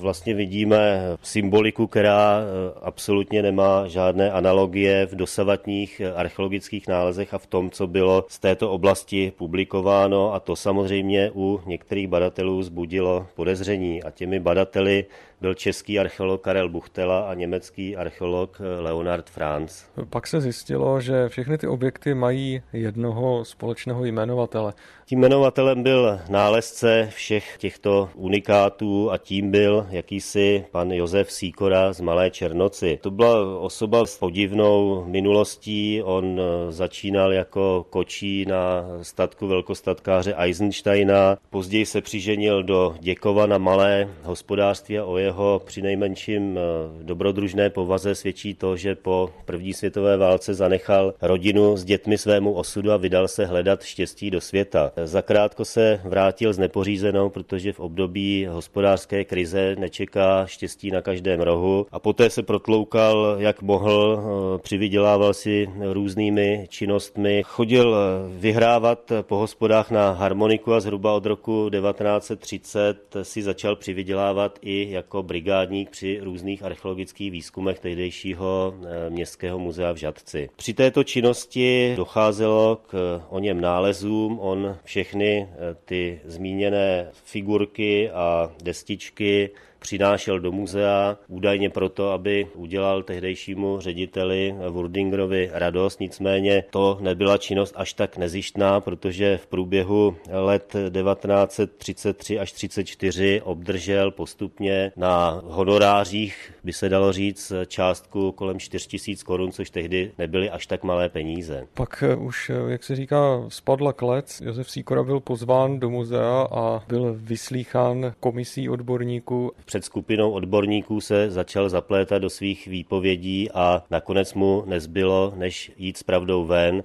vlastně 0.00 0.34
vidíme 0.34 1.00
symboliku, 1.22 1.86
která 1.86 2.40
eh, 2.40 2.78
absolutně 2.82 3.42
nemá 3.42 3.88
žádné 3.88 4.30
analogie 4.30 5.06
v 5.06 5.14
dosavatních 5.14 6.00
eh, 6.00 6.12
archeologických 6.12 6.88
nálezech 6.88 7.34
a 7.34 7.38
v 7.38 7.46
tom, 7.46 7.70
co 7.70 7.86
bylo 7.86 8.24
z 8.28 8.38
této 8.38 8.70
oblasti 8.70 9.32
publikováno 9.36 10.34
a 10.34 10.40
to 10.40 10.56
samozřejmě 10.56 11.30
u 11.34 11.60
některých 11.66 12.08
badatelů 12.08 12.62
zbudilo 12.62 13.26
podezření 13.34 14.02
a 14.02 14.10
těmi 14.10 14.40
badateli 14.40 15.04
byl 15.40 15.54
český 15.54 15.98
archeolog 15.98 16.42
Karel 16.42 16.68
Buchtela 16.68 17.20
a 17.20 17.34
německý 17.34 17.96
archeolog 17.96 18.60
Leonard 18.80 19.30
Franz. 19.30 19.85
Pak 20.10 20.26
se 20.26 20.40
zjistilo, 20.40 21.00
že 21.00 21.28
všechny 21.28 21.58
ty 21.58 21.66
objekty 21.66 22.14
mají 22.14 22.62
jednoho 22.72 23.44
společného 23.44 24.04
jmenovatele. 24.04 24.72
Tím 25.06 25.18
jmenovatelem 25.18 25.82
byl 25.82 26.20
nálezce 26.28 27.08
všech 27.14 27.56
těchto 27.58 28.08
unikátů 28.14 29.10
a 29.10 29.18
tím 29.18 29.50
byl 29.50 29.86
jakýsi 29.90 30.64
pan 30.70 30.90
Josef 30.92 31.32
Síkora 31.32 31.92
z 31.92 32.00
Malé 32.00 32.30
Černoci. 32.30 32.98
To 33.02 33.10
byla 33.10 33.60
osoba 33.60 34.06
s 34.06 34.18
podivnou 34.18 35.04
minulostí. 35.04 36.02
On 36.02 36.40
začínal 36.68 37.32
jako 37.32 37.86
kočí 37.90 38.44
na 38.46 38.84
statku 39.02 39.46
velkostatkáře 39.46 40.34
Eisensteina. 40.36 41.38
Později 41.50 41.86
se 41.86 42.00
přiženil 42.00 42.62
do 42.62 42.94
Děkova 43.00 43.46
na 43.46 43.58
malé 43.58 44.08
hospodářství 44.22 44.98
a 44.98 45.04
o 45.04 45.18
jeho 45.18 45.62
přinejmenším 45.64 46.58
dobrodružné 47.02 47.70
povaze 47.70 48.14
svědčí 48.14 48.54
to, 48.54 48.76
že 48.76 48.94
po 48.94 49.30
první 49.44 49.74
světové 49.76 50.16
válce 50.16 50.54
zanechal 50.54 51.14
rodinu 51.22 51.76
s 51.76 51.84
dětmi 51.84 52.18
svému 52.18 52.52
osudu 52.52 52.92
a 52.92 52.96
vydal 52.96 53.28
se 53.28 53.46
hledat 53.46 53.82
štěstí 53.82 54.30
do 54.30 54.40
světa. 54.40 54.92
Zakrátko 55.04 55.64
se 55.64 56.00
vrátil 56.04 56.52
s 56.52 56.58
nepořízenou, 56.58 57.30
protože 57.30 57.72
v 57.72 57.80
období 57.80 58.46
hospodářské 58.46 59.24
krize 59.24 59.76
nečeká 59.78 60.46
štěstí 60.46 60.90
na 60.90 61.00
každém 61.00 61.40
rohu 61.40 61.86
a 61.92 61.98
poté 61.98 62.30
se 62.30 62.42
protloukal, 62.42 63.36
jak 63.38 63.62
mohl, 63.62 64.18
eh, 64.18 64.58
přivydělával 64.58 65.34
si 65.34 65.68
různými 65.92 66.66
činnostmi. 66.68 67.42
Chodil 67.46 67.96
eh, 67.96 68.38
vyhrávat 68.38 69.12
po 69.22 69.36
hospodách 69.36 69.90
na 69.90 70.10
harmoniku 70.10 70.72
a 70.74 70.80
zhruba 70.80 71.12
od 71.12 71.26
roku 71.26 71.70
1930 71.70 73.16
si 73.22 73.42
začal 73.42 73.76
přivydělávat 73.76 74.58
i 74.62 74.90
jako 74.90 75.22
brigádník 75.22 75.90
při 75.90 76.20
různých 76.22 76.62
archeologických 76.62 77.30
výzkumech 77.30 77.80
tehdejšího 77.80 78.74
eh, 78.74 79.10
městského 79.10 79.58
muzea 79.66 79.92
v 79.92 79.96
Žadci. 79.96 80.48
Při 80.56 80.74
této 80.74 81.04
činnosti 81.04 81.92
docházelo 81.96 82.78
k 82.86 83.20
o 83.28 83.38
něm 83.38 83.60
nálezům, 83.60 84.38
on 84.40 84.76
všechny 84.84 85.48
eh, 85.50 85.76
ty 85.84 86.20
zmíněné 86.24 87.08
figurky 87.24 88.10
a 88.10 88.52
destičky 88.62 89.50
přinášel 89.86 90.40
do 90.40 90.52
muzea, 90.52 91.16
údajně 91.28 91.70
proto, 91.70 92.10
aby 92.10 92.46
udělal 92.54 93.02
tehdejšímu 93.02 93.80
řediteli 93.80 94.54
Wurdingerovi 94.70 95.50
radost. 95.52 96.00
Nicméně 96.00 96.64
to 96.70 96.98
nebyla 97.00 97.38
činnost 97.38 97.74
až 97.76 97.92
tak 97.92 98.16
nezištná, 98.16 98.80
protože 98.80 99.36
v 99.36 99.46
průběhu 99.46 100.16
let 100.30 100.72
1933 100.72 102.38
až 102.38 102.52
34 102.52 103.40
obdržel 103.44 104.10
postupně 104.10 104.92
na 104.96 105.42
honorářích, 105.44 106.52
by 106.64 106.72
se 106.72 106.88
dalo 106.88 107.12
říct, 107.12 107.52
částku 107.66 108.32
kolem 108.32 108.58
4000 108.58 109.22
korun, 109.22 109.52
což 109.52 109.70
tehdy 109.70 110.12
nebyly 110.18 110.50
až 110.50 110.66
tak 110.66 110.84
malé 110.84 111.08
peníze. 111.08 111.66
Pak 111.74 112.02
eh, 112.02 112.16
už, 112.16 112.50
eh, 112.50 112.72
jak 112.72 112.84
se 112.84 112.96
říká, 112.96 113.44
spadla 113.48 113.92
klec. 113.92 114.40
Josef 114.44 114.70
Sýkora 114.70 115.02
byl 115.02 115.20
pozván 115.20 115.80
do 115.80 115.90
muzea 115.90 116.48
a 116.50 116.82
byl 116.88 117.16
vyslýchán 117.18 118.12
komisí 118.20 118.68
odborníků 118.68 119.52
skupinou 119.84 120.30
odborníků 120.30 121.00
se 121.00 121.30
začal 121.30 121.68
zaplétat 121.68 122.22
do 122.22 122.30
svých 122.30 122.66
výpovědí 122.66 123.50
a 123.50 123.82
nakonec 123.90 124.34
mu 124.34 124.62
nezbylo, 124.66 125.32
než 125.36 125.72
jít 125.76 125.96
s 125.96 126.02
pravdou 126.02 126.44
ven 126.44 126.82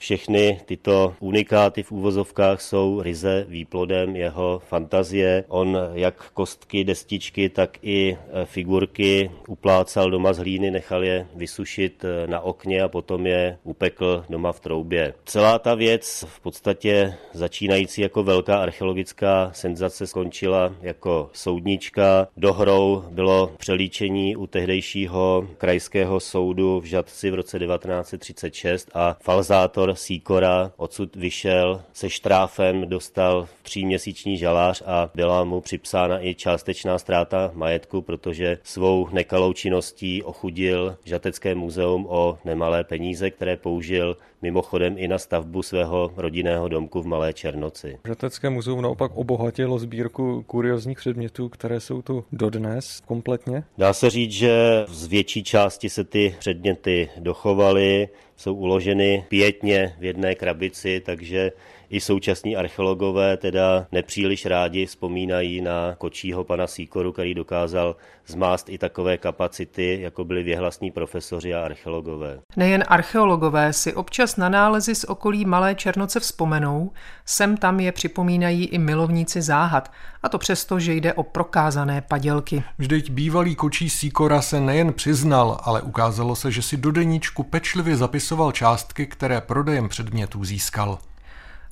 všechny 0.00 0.60
tyto 0.66 1.14
unikáty 1.20 1.82
v 1.82 1.92
úvozovkách 1.92 2.60
jsou 2.60 3.02
ryze 3.02 3.46
výplodem 3.48 4.16
jeho 4.16 4.62
fantazie. 4.68 5.44
On 5.48 5.78
jak 5.92 6.30
kostky, 6.30 6.84
destičky, 6.84 7.48
tak 7.48 7.78
i 7.82 8.16
e, 8.32 8.46
figurky 8.46 9.30
uplácal 9.48 10.10
doma 10.10 10.32
z 10.32 10.38
hlíny, 10.38 10.70
nechal 10.70 11.04
je 11.04 11.26
vysušit 11.34 12.04
e, 12.04 12.26
na 12.26 12.40
okně 12.40 12.82
a 12.82 12.88
potom 12.88 13.26
je 13.26 13.58
upekl 13.64 14.24
doma 14.30 14.52
v 14.52 14.60
troubě. 14.60 15.14
Celá 15.24 15.58
ta 15.58 15.74
věc 15.74 16.24
v 16.28 16.40
podstatě 16.40 17.14
začínající 17.32 18.00
jako 18.00 18.22
velká 18.22 18.62
archeologická 18.62 19.50
senzace 19.54 20.06
skončila 20.06 20.74
jako 20.82 21.30
soudnička. 21.32 22.28
Dohrou 22.36 23.04
bylo 23.10 23.52
přelíčení 23.56 24.36
u 24.36 24.46
tehdejšího 24.46 25.48
krajského 25.58 26.20
soudu 26.20 26.80
v 26.80 26.84
Žadci 26.84 27.30
v 27.30 27.34
roce 27.34 27.58
1936 27.58 28.90
a 28.94 29.16
falzátor 29.22 29.89
obzor 29.90 29.96
Sýkora 29.96 30.72
odsud 30.76 31.16
vyšel 31.16 31.82
se 31.92 32.10
štráfem, 32.10 32.88
dostal 32.88 33.48
tříměsíční 33.62 34.36
žalář 34.36 34.82
a 34.86 35.10
byla 35.14 35.44
mu 35.44 35.60
připsána 35.60 36.24
i 36.24 36.34
částečná 36.34 36.98
ztráta 36.98 37.50
majetku, 37.54 38.02
protože 38.02 38.58
svou 38.62 39.08
nekalou 39.12 39.52
činností 39.52 40.22
ochudil 40.22 40.96
Žatecké 41.04 41.54
muzeum 41.54 42.06
o 42.08 42.38
nemalé 42.44 42.84
peníze, 42.84 43.30
které 43.30 43.56
použil 43.56 44.16
mimochodem 44.42 44.94
i 44.98 45.08
na 45.08 45.18
stavbu 45.18 45.62
svého 45.62 46.12
rodinného 46.16 46.68
domku 46.68 47.02
v 47.02 47.06
Malé 47.06 47.32
Černoci. 47.32 47.98
Žatecké 48.06 48.50
muzeum 48.50 48.82
naopak 48.82 49.12
obohatilo 49.14 49.78
sbírku 49.78 50.44
kuriozních 50.46 50.98
předmětů, 50.98 51.48
které 51.48 51.80
jsou 51.80 52.02
tu 52.02 52.24
dodnes 52.32 53.02
kompletně? 53.06 53.62
Dá 53.78 53.92
se 53.92 54.10
říct, 54.10 54.32
že 54.32 54.84
z 54.88 55.06
větší 55.06 55.44
části 55.44 55.88
se 55.88 56.04
ty 56.04 56.34
předměty 56.38 57.08
dochovaly, 57.18 58.08
jsou 58.40 58.54
uloženy 58.54 59.24
pětně 59.28 59.94
v 59.98 60.04
jedné 60.04 60.34
krabici, 60.34 61.02
takže 61.04 61.52
i 61.90 62.00
současní 62.00 62.56
archeologové 62.56 63.36
teda 63.36 63.86
nepříliš 63.92 64.46
rádi 64.46 64.86
vzpomínají 64.86 65.60
na 65.60 65.94
kočího 65.98 66.44
pana 66.44 66.66
Sýkoru, 66.66 67.12
který 67.12 67.34
dokázal 67.34 67.96
zmást 68.26 68.68
i 68.68 68.78
takové 68.78 69.18
kapacity, 69.18 69.98
jako 70.00 70.24
byli 70.24 70.42
věhlasní 70.42 70.90
profesoři 70.90 71.54
a 71.54 71.64
archeologové. 71.64 72.38
Nejen 72.56 72.84
archeologové 72.88 73.72
si 73.72 73.94
občas 73.94 74.36
na 74.36 74.48
nálezy 74.48 74.94
z 74.94 75.04
okolí 75.04 75.44
Malé 75.44 75.74
Černoce 75.74 76.20
vzpomenou, 76.20 76.90
sem 77.26 77.56
tam 77.56 77.80
je 77.80 77.92
připomínají 77.92 78.64
i 78.64 78.78
milovníci 78.78 79.42
záhad, 79.42 79.92
a 80.22 80.28
to 80.28 80.38
přesto, 80.38 80.80
že 80.80 80.94
jde 80.94 81.14
o 81.14 81.22
prokázané 81.22 82.00
padělky. 82.00 82.62
Vždyť 82.78 83.10
bývalý 83.10 83.54
kočí 83.54 83.90
Sýkora 83.90 84.42
se 84.42 84.60
nejen 84.60 84.92
přiznal, 84.92 85.60
ale 85.62 85.82
ukázalo 85.82 86.36
se, 86.36 86.50
že 86.50 86.62
si 86.62 86.76
do 86.76 86.92
deníčku 86.92 87.42
pečlivě 87.42 87.96
zapisoval 87.96 88.52
částky, 88.52 89.06
které 89.06 89.40
prodejem 89.40 89.88
předmětů 89.88 90.44
získal. 90.44 90.98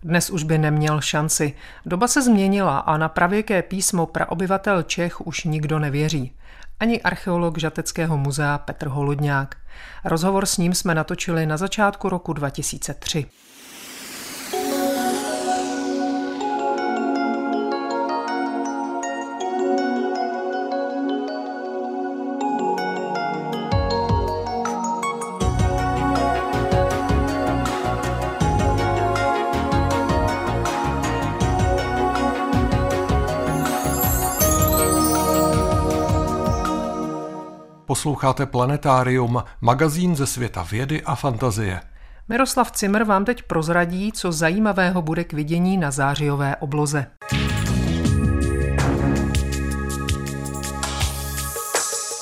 Dnes 0.02 0.30
už 0.30 0.42
by 0.42 0.58
neměl 0.58 1.00
šanci. 1.00 1.54
Doba 1.86 2.08
se 2.08 2.22
změnila 2.22 2.78
a 2.78 2.96
na 2.96 3.08
pravěké 3.08 3.62
písmo 3.62 4.06
praobyvatel 4.06 4.82
Čech 4.82 5.26
už 5.26 5.44
nikdo 5.44 5.78
nevěří. 5.78 6.32
Ani 6.80 7.02
archeolog 7.02 7.58
Žateckého 7.58 8.16
muzea 8.16 8.58
Petr 8.58 8.88
Holodňák. 8.88 9.56
Rozhovor 10.04 10.46
s 10.46 10.56
ním 10.56 10.74
jsme 10.74 10.94
natočili 10.94 11.46
na 11.46 11.56
začátku 11.56 12.08
roku 12.08 12.32
2003. 12.32 13.26
Posloucháte 38.08 38.46
Planetárium, 38.46 39.42
magazín 39.60 40.16
ze 40.16 40.26
světa 40.26 40.66
vědy 40.70 41.02
a 41.02 41.14
fantazie. 41.14 41.80
Miroslav 42.28 42.72
Cimr 42.72 43.04
vám 43.04 43.24
teď 43.24 43.42
prozradí, 43.42 44.12
co 44.12 44.32
zajímavého 44.32 45.02
bude 45.02 45.24
k 45.24 45.32
vidění 45.32 45.76
na 45.76 45.90
zářijové 45.90 46.56
obloze. 46.56 47.06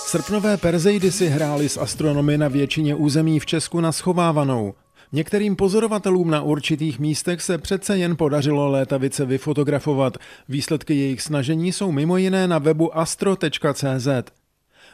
Srpnové 0.06 0.56
Perzeidy 0.56 1.12
si 1.12 1.28
hráli 1.28 1.68
s 1.68 1.76
astronomy 1.76 2.38
na 2.38 2.48
většině 2.48 2.94
území 2.94 3.40
v 3.40 3.46
Česku 3.46 3.80
na 3.80 3.92
schovávanou. 3.92 4.74
Některým 5.12 5.56
pozorovatelům 5.56 6.30
na 6.30 6.42
určitých 6.42 6.98
místech 6.98 7.42
se 7.42 7.58
přece 7.58 7.98
jen 7.98 8.16
podařilo 8.16 8.70
létavice 8.70 9.26
vyfotografovat. 9.26 10.18
Výsledky 10.48 10.94
jejich 10.94 11.22
snažení 11.22 11.72
jsou 11.72 11.92
mimo 11.92 12.16
jiné 12.16 12.48
na 12.48 12.58
webu 12.58 12.98
astro.cz. 12.98 14.08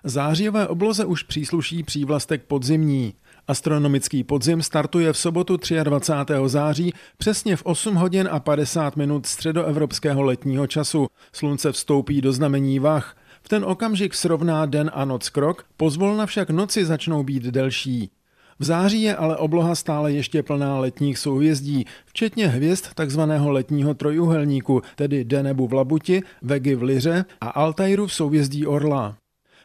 Zářijové 0.05 0.69
obloze 0.69 1.05
už 1.05 1.23
přísluší 1.23 1.83
přívlastek 1.83 2.43
podzimní. 2.45 3.15
Astronomický 3.49 4.25
podzim 4.25 4.63
startuje 4.63 5.13
v 5.13 5.19
sobotu 5.19 5.59
23. 5.85 6.35
září 6.47 6.93
přesně 7.19 7.57
v 7.57 7.63
8 7.65 7.95
hodin 7.95 8.29
a 8.33 8.41
50 8.41 8.97
minut 8.97 9.27
středoevropského 9.27 10.23
letního 10.23 10.67
času. 10.67 11.07
Slunce 11.33 11.73
vstoupí 11.73 12.21
do 12.21 12.33
znamení 12.33 12.79
vach. 12.79 13.17
V 13.43 13.49
ten 13.49 13.65
okamžik 13.65 14.15
srovná 14.15 14.67
den 14.67 14.91
a 14.95 15.05
noc 15.05 15.29
krok, 15.29 15.65
pozvolna 15.77 16.27
však 16.27 16.51
noci 16.51 16.85
začnou 16.85 17.23
být 17.23 17.43
delší. 17.43 18.11
V 18.59 18.65
září 18.65 19.03
je 19.03 19.17
ale 19.17 19.37
obloha 19.37 19.75
stále 19.75 20.13
ještě 20.13 20.43
plná 20.43 20.79
letních 20.79 21.19
souhvězdí, 21.19 21.85
včetně 22.07 22.49
hvězd 22.49 22.85
takzvaného 22.95 23.51
letního 23.51 23.95
trojuhelníku, 23.95 24.83
tedy 24.97 25.25
Denebu 25.25 25.67
v 25.67 25.73
Labuti, 25.73 26.23
Vegy 26.43 26.75
v 26.75 26.83
Liře 26.83 27.25
a 27.41 27.49
Altairu 27.49 28.07
v 28.07 28.15
souhvězdí 28.15 28.67
Orla. 28.67 29.22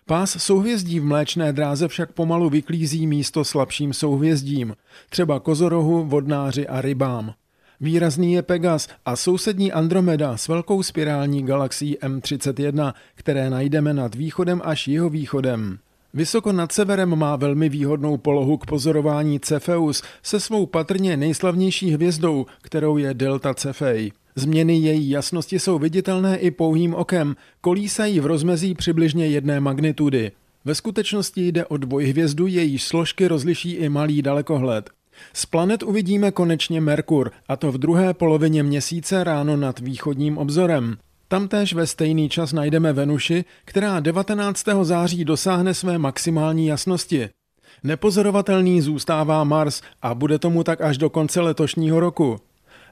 Pás 0.07 0.43
souhvězdí 0.43 0.99
v 0.99 1.05
mléčné 1.05 1.53
dráze 1.53 1.87
však 1.87 2.11
pomalu 2.11 2.49
vyklízí 2.49 3.07
místo 3.07 3.45
slabším 3.45 3.93
souhvězdím, 3.93 4.75
třeba 5.09 5.39
kozorohu, 5.39 6.05
vodnáři 6.05 6.67
a 6.67 6.81
rybám. 6.81 7.33
Výrazný 7.81 8.33
je 8.33 8.41
Pegas 8.41 8.87
a 9.05 9.15
sousední 9.15 9.71
Andromeda 9.71 10.37
s 10.37 10.47
velkou 10.47 10.83
spirální 10.83 11.43
galaxií 11.43 11.97
M31, 11.97 12.93
které 13.15 13.49
najdeme 13.49 13.93
nad 13.93 14.15
východem 14.15 14.61
až 14.63 14.87
jeho 14.87 15.09
východem. 15.09 15.79
Vysoko 16.13 16.51
nad 16.51 16.71
severem 16.71 17.15
má 17.15 17.35
velmi 17.35 17.69
výhodnou 17.69 18.17
polohu 18.17 18.57
k 18.57 18.65
pozorování 18.65 19.39
Cepheus 19.39 20.03
se 20.23 20.39
svou 20.39 20.65
patrně 20.65 21.17
nejslavnější 21.17 21.91
hvězdou, 21.91 22.45
kterou 22.61 22.97
je 22.97 23.13
Delta 23.13 23.53
Cephei. 23.53 24.11
Změny 24.37 24.77
její 24.77 25.09
jasnosti 25.09 25.59
jsou 25.59 25.79
viditelné 25.79 26.37
i 26.37 26.51
pouhým 26.51 26.93
okem, 26.93 27.35
kolísají 27.61 28.19
v 28.19 28.25
rozmezí 28.25 28.75
přibližně 28.75 29.27
jedné 29.27 29.59
magnitudy. 29.59 30.31
Ve 30.65 30.75
skutečnosti 30.75 31.47
jde 31.47 31.65
o 31.65 31.77
dvojhvězdu, 31.77 32.47
její 32.47 32.79
složky 32.79 33.27
rozliší 33.27 33.71
i 33.71 33.89
malý 33.89 34.21
dalekohled. 34.21 34.89
Z 35.33 35.45
planet 35.45 35.83
uvidíme 35.83 36.31
konečně 36.31 36.81
Merkur, 36.81 37.31
a 37.47 37.55
to 37.55 37.71
v 37.71 37.77
druhé 37.77 38.13
polovině 38.13 38.63
měsíce 38.63 39.23
ráno 39.23 39.57
nad 39.57 39.79
východním 39.79 40.37
obzorem. 40.37 40.97
Tamtéž 41.27 41.73
ve 41.73 41.87
stejný 41.87 42.29
čas 42.29 42.53
najdeme 42.53 42.93
Venuši, 42.93 43.45
která 43.65 43.99
19. 43.99 44.65
září 44.81 45.25
dosáhne 45.25 45.73
své 45.73 45.97
maximální 45.97 46.67
jasnosti. 46.67 47.29
Nepozorovatelný 47.83 48.81
zůstává 48.81 49.43
Mars 49.43 49.81
a 50.01 50.15
bude 50.15 50.39
tomu 50.39 50.63
tak 50.63 50.81
až 50.81 50.97
do 50.97 51.09
konce 51.09 51.41
letošního 51.41 51.99
roku. 51.99 52.39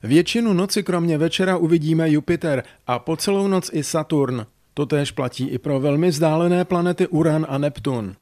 Většinu 0.03 0.53
noci 0.53 0.83
kromě 0.83 1.17
večera 1.17 1.57
uvidíme 1.57 2.09
Jupiter 2.09 2.63
a 2.87 2.99
po 2.99 3.17
celou 3.17 3.47
noc 3.47 3.69
i 3.73 3.83
Saturn. 3.83 4.45
Totéž 4.73 5.11
platí 5.11 5.47
i 5.47 5.57
pro 5.57 5.79
velmi 5.79 6.09
vzdálené 6.09 6.65
planety 6.65 7.07
Uran 7.07 7.45
a 7.49 7.57
Neptun. 7.57 8.15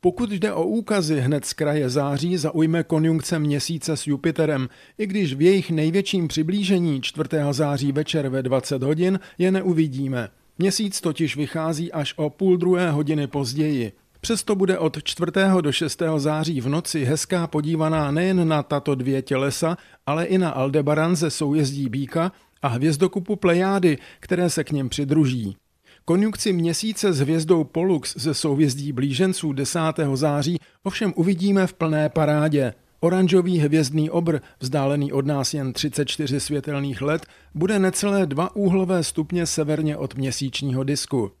Pokud 0.00 0.32
jde 0.32 0.52
o 0.52 0.64
úkazy 0.64 1.20
hned 1.20 1.44
z 1.44 1.52
kraje 1.52 1.90
září, 1.90 2.36
zaujme 2.36 2.82
konjunkce 2.82 3.38
měsíce 3.38 3.96
s 3.96 4.06
Jupiterem, 4.06 4.68
i 4.98 5.06
když 5.06 5.34
v 5.34 5.42
jejich 5.42 5.70
největším 5.70 6.28
přiblížení 6.28 7.00
4. 7.02 7.28
září 7.50 7.92
večer 7.92 8.28
ve 8.28 8.42
20 8.42 8.82
hodin 8.82 9.20
je 9.38 9.50
neuvidíme. 9.50 10.28
Měsíc 10.58 11.00
totiž 11.00 11.36
vychází 11.36 11.92
až 11.92 12.14
o 12.16 12.30
půl 12.30 12.56
druhé 12.56 12.90
hodiny 12.90 13.26
později. 13.26 13.92
Přesto 14.20 14.54
bude 14.54 14.78
od 14.78 15.02
4. 15.04 15.32
do 15.60 15.72
6. 15.72 16.02
září 16.16 16.60
v 16.60 16.68
noci 16.68 17.04
hezká 17.04 17.46
podívaná 17.46 18.10
nejen 18.10 18.48
na 18.48 18.62
tato 18.62 18.94
dvě 18.94 19.22
tělesa, 19.22 19.76
ale 20.06 20.24
i 20.24 20.38
na 20.38 20.50
Aldebaran 20.50 21.16
ze 21.16 21.30
soujezdí 21.30 21.88
Bíka 21.88 22.32
a 22.62 22.68
hvězdokupu 22.68 23.36
Plejády, 23.36 23.98
které 24.20 24.50
se 24.50 24.64
k 24.64 24.70
něm 24.70 24.88
přidruží. 24.88 25.56
Konjunkci 26.04 26.52
měsíce 26.52 27.12
s 27.12 27.20
hvězdou 27.20 27.64
Pollux 27.64 28.16
ze 28.16 28.34
souvězdí 28.34 28.92
blíženců 28.92 29.52
10. 29.52 29.80
září 30.14 30.58
ovšem 30.82 31.12
uvidíme 31.16 31.66
v 31.66 31.74
plné 31.74 32.08
parádě. 32.08 32.74
Oranžový 33.00 33.58
hvězdný 33.58 34.10
obr, 34.10 34.38
vzdálený 34.60 35.12
od 35.12 35.26
nás 35.26 35.54
jen 35.54 35.72
34 35.72 36.40
světelných 36.40 37.02
let, 37.02 37.26
bude 37.54 37.78
necelé 37.78 38.26
dva 38.26 38.56
úhlové 38.56 39.04
stupně 39.04 39.46
severně 39.46 39.96
od 39.96 40.14
měsíčního 40.14 40.84
disku. 40.84 41.32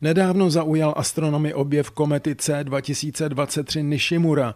Nedávno 0.00 0.50
zaujal 0.50 0.94
astronomy 0.96 1.54
objev 1.54 1.90
komety 1.90 2.34
C 2.34 2.64
2023 2.64 3.82
Nishimura. 3.82 4.54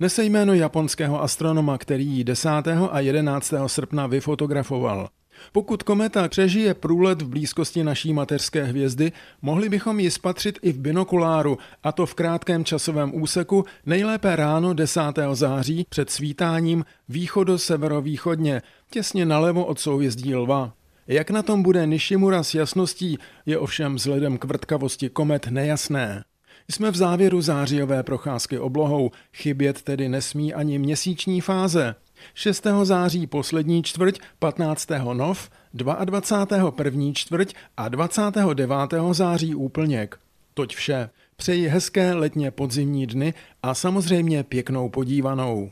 Nese 0.00 0.24
jméno 0.24 0.54
japonského 0.54 1.22
astronoma, 1.22 1.78
který 1.78 2.06
ji 2.06 2.24
10. 2.24 2.48
a 2.90 3.00
11. 3.00 3.54
srpna 3.66 4.06
vyfotografoval. 4.06 5.08
Pokud 5.52 5.82
kometa 5.82 6.28
přežije 6.28 6.74
průlet 6.74 7.22
v 7.22 7.28
blízkosti 7.28 7.84
naší 7.84 8.12
mateřské 8.12 8.64
hvězdy, 8.64 9.12
mohli 9.42 9.68
bychom 9.68 10.00
ji 10.00 10.10
spatřit 10.10 10.58
i 10.62 10.72
v 10.72 10.78
binokuláru, 10.78 11.58
a 11.82 11.92
to 11.92 12.06
v 12.06 12.14
krátkém 12.14 12.64
časovém 12.64 13.14
úseku, 13.14 13.64
nejlépe 13.86 14.36
ráno 14.36 14.74
10. 14.74 15.00
září 15.32 15.86
před 15.88 16.10
svítáním 16.10 16.84
východo-severovýchodně, 17.08 18.62
těsně 18.90 19.26
nalevo 19.26 19.64
od 19.64 19.80
souhvězdí 19.80 20.34
lva. 20.34 20.72
Jak 21.06 21.30
na 21.30 21.42
tom 21.42 21.62
bude 21.62 21.86
Nishimura 21.86 22.42
s 22.42 22.54
jasností, 22.54 23.18
je 23.46 23.58
ovšem 23.58 23.94
vzhledem 23.94 24.38
k 24.38 24.44
vrtkavosti 24.44 25.08
komet 25.08 25.46
nejasné. 25.46 26.24
Jsme 26.70 26.90
v 26.90 26.96
závěru 26.96 27.40
zářijové 27.40 28.02
procházky 28.02 28.58
oblohou, 28.58 29.10
chybět 29.34 29.82
tedy 29.82 30.08
nesmí 30.08 30.54
ani 30.54 30.78
měsíční 30.78 31.40
fáze. 31.40 31.94
6. 32.34 32.66
září 32.82 33.26
poslední 33.26 33.82
čtvrť, 33.82 34.18
15. 34.38 34.88
nov, 35.12 35.50
22. 35.74 36.70
první 36.70 37.14
čtvrť 37.14 37.54
a 37.76 37.88
29. 37.88 38.74
září 39.12 39.54
úplněk. 39.54 40.18
Toť 40.54 40.74
vše. 40.74 41.10
Přeji 41.36 41.68
hezké 41.68 42.12
letně 42.12 42.50
podzimní 42.50 43.06
dny 43.06 43.34
a 43.62 43.74
samozřejmě 43.74 44.44
pěknou 44.44 44.88
podívanou. 44.88 45.70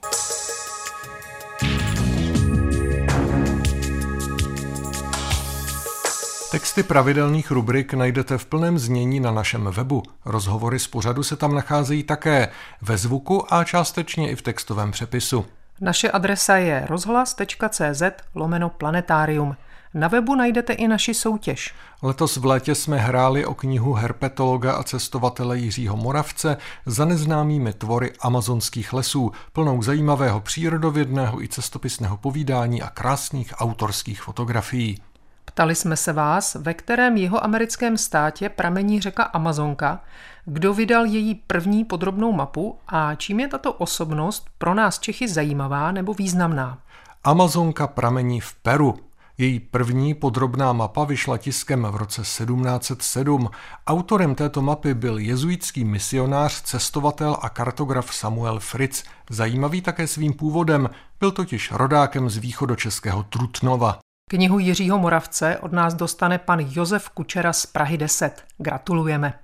Texty 6.61 6.83
pravidelných 6.83 7.51
rubrik 7.51 7.94
najdete 7.94 8.38
v 8.38 8.46
plném 8.46 8.79
znění 8.79 9.20
na 9.20 9.31
našem 9.31 9.64
webu. 9.64 10.03
Rozhovory 10.25 10.79
z 10.79 10.87
pořadu 10.87 11.23
se 11.23 11.37
tam 11.37 11.55
nacházejí 11.55 12.03
také 12.03 12.49
ve 12.83 12.99
zvuku 12.99 13.55
a 13.55 13.64
částečně 13.64 14.31
i 14.31 14.37
v 14.37 14.42
textovém 14.42 14.90
přepisu. 14.90 15.46
Naše 15.81 16.11
adresa 16.11 16.57
je 16.57 16.87
rozhlas.cz 16.88 18.03
lomeno 18.35 18.68
planetarium. 18.68 19.57
Na 19.94 20.09
webu 20.09 20.35
najdete 20.35 20.73
i 20.73 20.88
naši 20.88 21.14
soutěž. 21.14 21.75
Letos 22.03 22.37
v 22.37 22.44
létě 22.44 22.75
jsme 22.75 22.99
hráli 22.99 23.46
o 23.46 23.55
knihu 23.55 23.92
herpetologa 23.92 24.73
a 24.73 24.83
cestovatele 24.83 25.59
Jiřího 25.59 25.96
Moravce 25.96 26.57
za 26.87 27.05
neznámými 27.05 27.73
tvory 27.73 28.12
amazonských 28.20 28.92
lesů, 28.92 29.33
plnou 29.53 29.83
zajímavého 29.83 30.40
přírodovědného 30.40 31.42
i 31.42 31.49
cestopisného 31.49 32.16
povídání 32.16 32.83
a 32.83 32.90
krásných 32.90 33.55
autorských 33.61 34.23
fotografií. 34.23 34.99
Ptali 35.44 35.74
jsme 35.74 35.96
se 35.96 36.12
vás, 36.12 36.55
ve 36.55 36.74
kterém 36.74 37.16
jeho 37.16 37.44
americkém 37.44 37.96
státě 37.96 38.48
pramení 38.48 39.00
řeka 39.00 39.22
Amazonka, 39.22 40.00
kdo 40.44 40.74
vydal 40.74 41.05
její 41.05 41.35
první 41.35 41.85
podrobnou 41.85 42.33
mapu 42.33 42.79
a 42.88 43.14
čím 43.14 43.40
je 43.40 43.48
tato 43.48 43.72
osobnost 43.72 44.46
pro 44.59 44.74
nás 44.74 44.98
Čechy 44.98 45.29
zajímavá 45.29 45.92
nebo 45.92 46.14
významná. 46.14 46.79
Amazonka 47.24 47.87
pramení 47.87 48.40
v 48.40 48.55
Peru. 48.55 48.98
Její 49.38 49.61
první 49.61 50.14
podrobná 50.14 50.72
mapa 50.72 51.05
vyšla 51.05 51.38
tiskem 51.38 51.83
v 51.83 51.96
roce 51.96 52.22
1707. 52.22 53.50
Autorem 53.87 54.35
této 54.35 54.62
mapy 54.62 54.94
byl 54.94 55.18
jezuitský 55.18 55.85
misionář, 55.85 56.62
cestovatel 56.62 57.37
a 57.42 57.48
kartograf 57.48 58.14
Samuel 58.14 58.61
Fritz. 58.61 59.05
Zajímavý 59.31 59.81
také 59.81 60.07
svým 60.07 60.33
původem, 60.33 60.90
byl 61.20 61.31
totiž 61.31 61.72
rodákem 61.72 62.31
z 62.31 62.37
východočeského 62.37 63.22
Trutnova. 63.22 63.98
Knihu 64.31 64.59
Jiřího 64.59 64.99
Moravce 64.99 65.59
od 65.59 65.73
nás 65.73 65.95
dostane 65.95 66.38
pan 66.38 66.66
Josef 66.71 67.09
Kučera 67.09 67.53
z 67.53 67.66
Prahy 67.66 67.99
10. 67.99 68.45
Gratulujeme. 68.59 69.35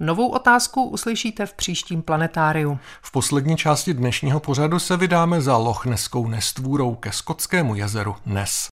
Novou 0.00 0.28
otázku 0.28 0.84
uslyšíte 0.84 1.46
v 1.46 1.52
příštím 1.52 2.02
planetáriu. 2.02 2.78
V 3.02 3.12
poslední 3.12 3.56
části 3.56 3.94
dnešního 3.94 4.40
pořadu 4.40 4.78
se 4.78 4.96
vydáme 4.96 5.40
za 5.40 5.56
Lochneskou 5.56 6.28
nestvůrou 6.28 6.94
ke 6.94 7.12
skotskému 7.12 7.74
jezeru 7.74 8.16
Nes. 8.26 8.68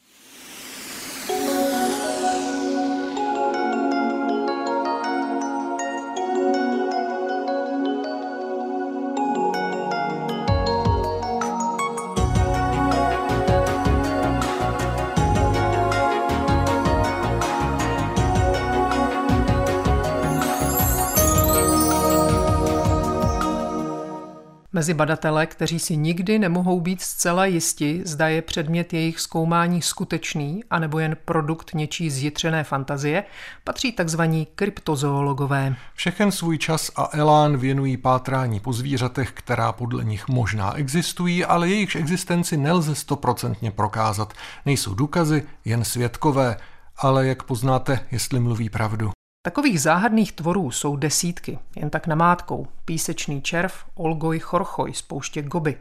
Mezi 24.78 24.94
badatele, 24.94 25.46
kteří 25.46 25.78
si 25.78 25.96
nikdy 25.96 26.38
nemohou 26.38 26.80
být 26.80 27.02
zcela 27.02 27.46
jisti, 27.46 28.02
zda 28.04 28.28
je 28.28 28.42
předmět 28.42 28.92
jejich 28.92 29.20
zkoumání 29.20 29.82
skutečný 29.82 30.64
anebo 30.70 30.98
jen 30.98 31.16
produkt 31.24 31.74
něčí 31.74 32.10
zjitřené 32.10 32.64
fantazie, 32.64 33.24
patří 33.64 33.92
tzv. 33.92 34.22
kryptozoologové. 34.54 35.76
Všechen 35.94 36.32
svůj 36.32 36.58
čas 36.58 36.90
a 36.96 37.08
elán 37.12 37.56
věnují 37.56 37.96
pátrání 37.96 38.60
po 38.60 38.72
zvířatech, 38.72 39.32
která 39.32 39.72
podle 39.72 40.04
nich 40.04 40.28
možná 40.28 40.74
existují, 40.76 41.44
ale 41.44 41.68
jejichž 41.68 41.96
existenci 41.96 42.56
nelze 42.56 42.94
stoprocentně 42.94 43.70
prokázat. 43.70 44.32
Nejsou 44.66 44.94
důkazy, 44.94 45.42
jen 45.64 45.84
svědkové, 45.84 46.56
ale 46.96 47.26
jak 47.26 47.42
poznáte, 47.42 48.00
jestli 48.10 48.40
mluví 48.40 48.70
pravdu. 48.70 49.17
Takových 49.48 49.80
záhadných 49.80 50.32
tvorů 50.32 50.70
jsou 50.70 50.96
desítky, 50.96 51.58
jen 51.76 51.90
tak 51.90 52.06
namátkou. 52.06 52.66
Písečný 52.84 53.42
červ, 53.42 53.72
Olgoj 53.94 54.38
chorchoj 54.38 54.94
z 54.94 55.02
pouště 55.02 55.42
Goby, 55.42 55.76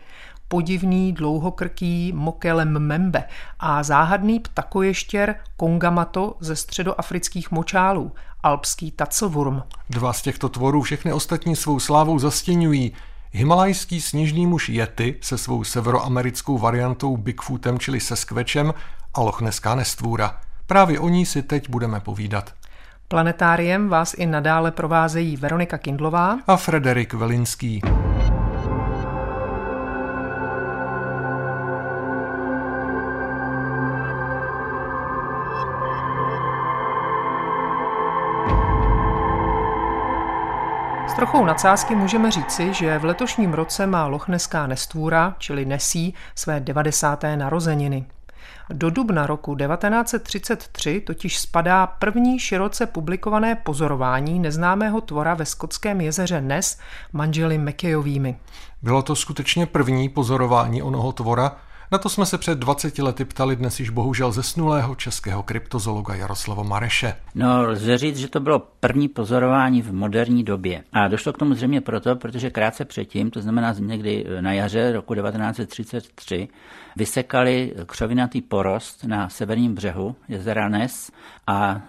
podivný 0.48 1.14
dlouhokrký 1.14 2.14
mokelem 2.16 2.80
membe 2.80 3.24
a 3.60 3.84
záhadný 3.84 4.40
ptakoještěr 4.40 5.36
Kongamato 5.58 6.36
ze 6.40 6.56
středoafrických 6.56 7.52
močálů, 7.52 8.12
alpský 8.44 8.92
taclvurm. 8.92 9.64
Dva 9.90 10.14
z 10.14 10.22
těchto 10.22 10.50
tvorů 10.50 10.82
všechny 10.82 11.14
ostatní 11.14 11.56
svou 11.56 11.80
slávou 11.80 12.20
zastěňují. 12.20 12.94
Himalajský 13.32 14.02
sněžný 14.02 14.48
muž 14.48 14.70
Yeti 14.70 15.16
se 15.22 15.38
svou 15.38 15.64
severoamerickou 15.64 16.58
variantou 16.58 17.18
Bigfootem, 17.18 17.80
čili 17.80 18.00
Seskvečem 18.00 18.74
a 19.14 19.22
lochneská 19.22 19.76
nestvůra. 19.76 20.40
Právě 20.68 21.00
o 21.00 21.10
ní 21.10 21.26
si 21.26 21.44
teď 21.44 21.70
budeme 21.70 22.00
povídat. 22.00 22.54
Planetáriem 23.10 23.90
vás 23.90 24.14
i 24.14 24.26
nadále 24.26 24.72
provázejí 24.72 25.38
Veronika 25.38 25.78
Kindlová 25.78 26.40
a 26.48 26.58
Frederik 26.58 27.14
Velinský. 27.14 27.82
S 41.08 41.14
trochou 41.14 41.46
nadsázky 41.46 41.96
můžeme 41.96 42.32
říci, 42.32 42.74
že 42.74 43.00
v 43.00 43.06
letošním 43.06 43.54
roce 43.54 43.88
má 43.88 44.08
lochneská 44.08 44.68
nestvůra, 44.68 45.36
čili 45.38 45.66
Nesí, 45.66 46.14
své 46.36 46.60
90. 46.60 47.24
narozeniny. 47.36 48.06
Do 48.70 48.90
dubna 48.90 49.28
roku 49.28 49.56
1933 49.56 51.02
totiž 51.02 51.40
spadá 51.40 51.88
první 51.88 52.40
široce 52.40 52.86
publikované 52.86 53.56
pozorování 53.56 54.40
neznámého 54.40 55.02
tvora 55.02 55.34
ve 55.34 55.46
skotském 55.46 56.02
jezeře 56.02 56.42
Ness 56.42 56.78
manželi 57.14 57.58
Mekejovými. 57.58 58.38
Bylo 58.82 59.02
to 59.02 59.16
skutečně 59.16 59.66
první 59.66 60.10
pozorování 60.10 60.82
onoho 60.82 61.12
tvora, 61.12 61.56
na 61.92 61.98
to 61.98 62.10
jsme 62.10 62.26
se 62.26 62.38
před 62.38 62.60
20 62.60 63.00
lety 63.00 63.26
ptali 63.26 63.56
dnes 63.56 63.80
již 63.80 63.90
bohužel 63.90 64.32
zesnulého 64.32 64.96
českého 64.96 65.44
kryptozologa 65.44 66.16
Jaroslava 66.16 66.64
Mareše. 66.64 67.16
No, 67.36 67.64
lze 67.68 67.98
říct, 67.98 68.18
že 68.18 68.28
to 68.28 68.40
bylo 68.40 68.60
první 68.80 69.08
pozorování 69.08 69.82
v 69.82 69.94
moderní 69.94 70.44
době. 70.44 70.84
A 70.94 71.08
došlo 71.08 71.34
k 71.34 71.38
tomu 71.38 71.54
zřejmě 71.54 71.82
proto, 71.82 72.16
protože 72.16 72.50
krátce 72.50 72.86
předtím, 72.86 73.32
to 73.32 73.42
znamená 73.42 73.76
někdy 73.80 74.26
na 74.42 74.54
jaře 74.54 74.92
roku 74.92 75.16
1933, 75.16 76.48
vysekali 76.96 77.74
křovinatý 77.86 78.42
porost 78.42 79.04
na 79.04 79.30
severním 79.30 79.76
břehu 79.76 80.16
jezera 80.28 80.70
Nes 80.70 81.12
a 81.48 81.76
e, 81.76 81.82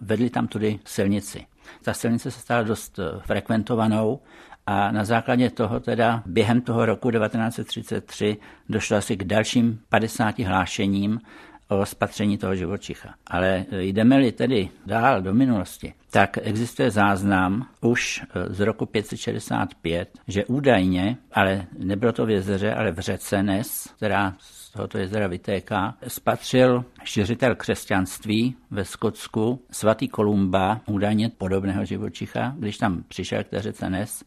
vedli 0.00 0.30
tam 0.30 0.46
tudy 0.46 0.78
silnici. 0.84 1.46
Ta 1.82 1.94
silnice 1.94 2.30
se 2.30 2.40
stala 2.40 2.62
dost 2.62 3.00
frekventovanou 3.26 4.20
a 4.66 4.92
na 4.92 5.04
základě 5.04 5.50
toho 5.50 5.80
teda 5.80 6.22
během 6.26 6.60
toho 6.60 6.86
roku 6.86 7.10
1933 7.10 8.36
došlo 8.68 8.96
asi 8.96 9.16
k 9.16 9.24
dalším 9.24 9.80
50 9.88 10.38
hlášením 10.38 11.20
o 11.68 11.86
spatření 11.86 12.38
toho 12.38 12.56
živočicha. 12.56 13.14
Ale 13.26 13.64
jdeme-li 13.70 14.32
tedy 14.32 14.68
dál 14.86 15.22
do 15.22 15.34
minulosti, 15.34 15.94
tak 16.10 16.38
existuje 16.42 16.90
záznam 16.90 17.66
už 17.80 18.22
z 18.46 18.60
roku 18.60 18.86
565, 18.86 20.08
že 20.28 20.44
údajně, 20.44 21.16
ale 21.32 21.66
nebylo 21.78 22.12
to 22.12 22.26
v 22.26 22.30
jezeře, 22.30 22.74
ale 22.74 22.92
v 22.92 22.98
řece 22.98 23.42
Nes, 23.42 23.88
která 23.96 24.34
tohoto 24.76 24.98
jezera 24.98 25.26
vytéká, 25.26 25.94
spatřil 26.08 26.84
šiřitel 27.04 27.54
křesťanství 27.54 28.56
ve 28.70 28.84
Skotsku, 28.84 29.62
svatý 29.70 30.08
Kolumba, 30.08 30.80
údajně 30.86 31.28
podobného 31.28 31.84
živočicha, 31.84 32.54
když 32.58 32.78
tam 32.78 33.02
přišel 33.08 33.44
k 33.44 33.48
té 33.48 33.62
řece 33.62 33.90
Nes. 33.90 34.24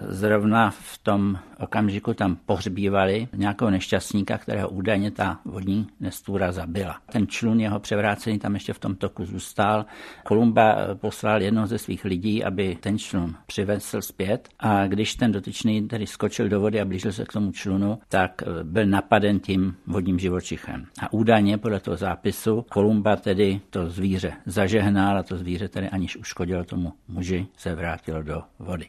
Zrovna 0.00 0.70
v 0.70 0.98
tom 0.98 1.38
okamžiku 1.58 2.14
tam 2.14 2.36
pohřbívali 2.46 3.28
nějakého 3.36 3.70
nešťastníka, 3.70 4.38
kterého 4.38 4.68
údajně 4.68 5.10
ta 5.10 5.40
vodní 5.44 5.86
nestvůra 6.00 6.52
zabila. 6.52 6.96
Ten 7.12 7.26
člun 7.26 7.60
jeho 7.60 7.80
převrácený 7.80 8.38
tam 8.38 8.54
ještě 8.54 8.72
v 8.72 8.78
tom 8.78 8.94
toku 8.94 9.24
zůstal. 9.24 9.86
Kolumba 10.24 10.76
poslal 10.94 11.42
jednoho 11.42 11.66
ze 11.66 11.78
svých 11.78 12.04
lidí, 12.04 12.44
aby 12.44 12.76
ten 12.80 12.98
člun 12.98 13.34
přivezl 13.46 14.02
zpět 14.02 14.48
a 14.58 14.86
když 14.86 15.14
ten 15.14 15.32
dotyčný 15.32 15.88
tedy 15.88 16.06
skočil 16.06 16.48
do 16.48 16.60
vody 16.60 16.80
a 16.80 16.84
blížil 16.84 17.12
se 17.12 17.24
k 17.24 17.32
tomu 17.32 17.52
člunu, 17.52 17.98
tak 18.08 18.42
byl 18.62 18.86
napaden 18.86 19.40
tím 19.40 19.76
vodním 19.86 20.18
živočichem. 20.18 20.86
A 21.00 21.12
údajně 21.12 21.58
podle 21.58 21.80
toho 21.80 21.96
zápisu 21.96 22.64
Kolumba 22.68 23.16
tedy 23.16 23.60
to 23.70 23.90
zvíře 23.90 24.32
zažehnal 24.46 25.18
a 25.18 25.22
to 25.22 25.36
zvíře 25.36 25.68
tedy 25.68 25.88
aniž 25.88 26.16
uškodilo 26.16 26.64
tomu 26.64 26.92
muži 27.08 27.46
se 27.56 27.74
vrátilo 27.74 28.22
do 28.22 28.42
vody. 28.58 28.86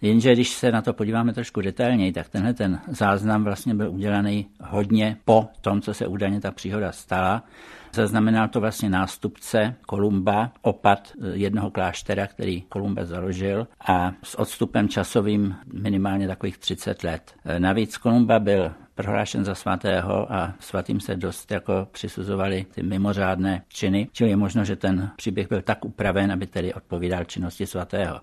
Jenže 0.00 0.32
když 0.32 0.50
se 0.50 0.72
na 0.72 0.82
to 0.82 0.92
podíváme 0.92 1.32
trošku 1.32 1.60
detailněji, 1.60 2.12
tak 2.12 2.28
tenhle 2.28 2.54
ten 2.54 2.80
záznam 2.88 3.44
vlastně 3.44 3.74
byl 3.74 3.90
udělaný 3.90 4.46
hodně 4.60 5.16
po 5.24 5.48
tom, 5.60 5.80
co 5.80 5.94
se 5.94 6.06
údajně 6.06 6.40
ta 6.40 6.50
příhoda 6.50 6.92
stala. 6.92 7.44
Zaznamenal 7.92 8.48
to 8.48 8.60
vlastně 8.60 8.90
nástupce 8.90 9.74
Kolumba, 9.86 10.52
opat 10.62 11.12
jednoho 11.32 11.70
kláštera, 11.70 12.26
který 12.26 12.62
Kolumba 12.62 13.04
založil 13.04 13.68
a 13.88 14.12
s 14.22 14.38
odstupem 14.38 14.88
časovým 14.88 15.54
minimálně 15.72 16.28
takových 16.28 16.58
30 16.58 17.04
let. 17.04 17.34
Navíc 17.58 17.96
Kolumba 17.96 18.38
byl 18.38 18.72
prohlášen 18.96 19.44
za 19.44 19.54
svatého 19.54 20.32
a 20.32 20.54
svatým 20.60 21.00
se 21.00 21.16
dost 21.16 21.50
jako 21.50 21.88
přisuzovali 21.92 22.66
ty 22.74 22.82
mimořádné 22.82 23.62
činy, 23.68 24.08
čili 24.12 24.30
je 24.30 24.36
možno, 24.36 24.64
že 24.64 24.76
ten 24.76 25.10
příběh 25.16 25.48
byl 25.48 25.62
tak 25.62 25.84
upraven, 25.84 26.32
aby 26.32 26.46
tedy 26.46 26.74
odpovídal 26.74 27.24
činnosti 27.24 27.66
svatého. 27.66 28.20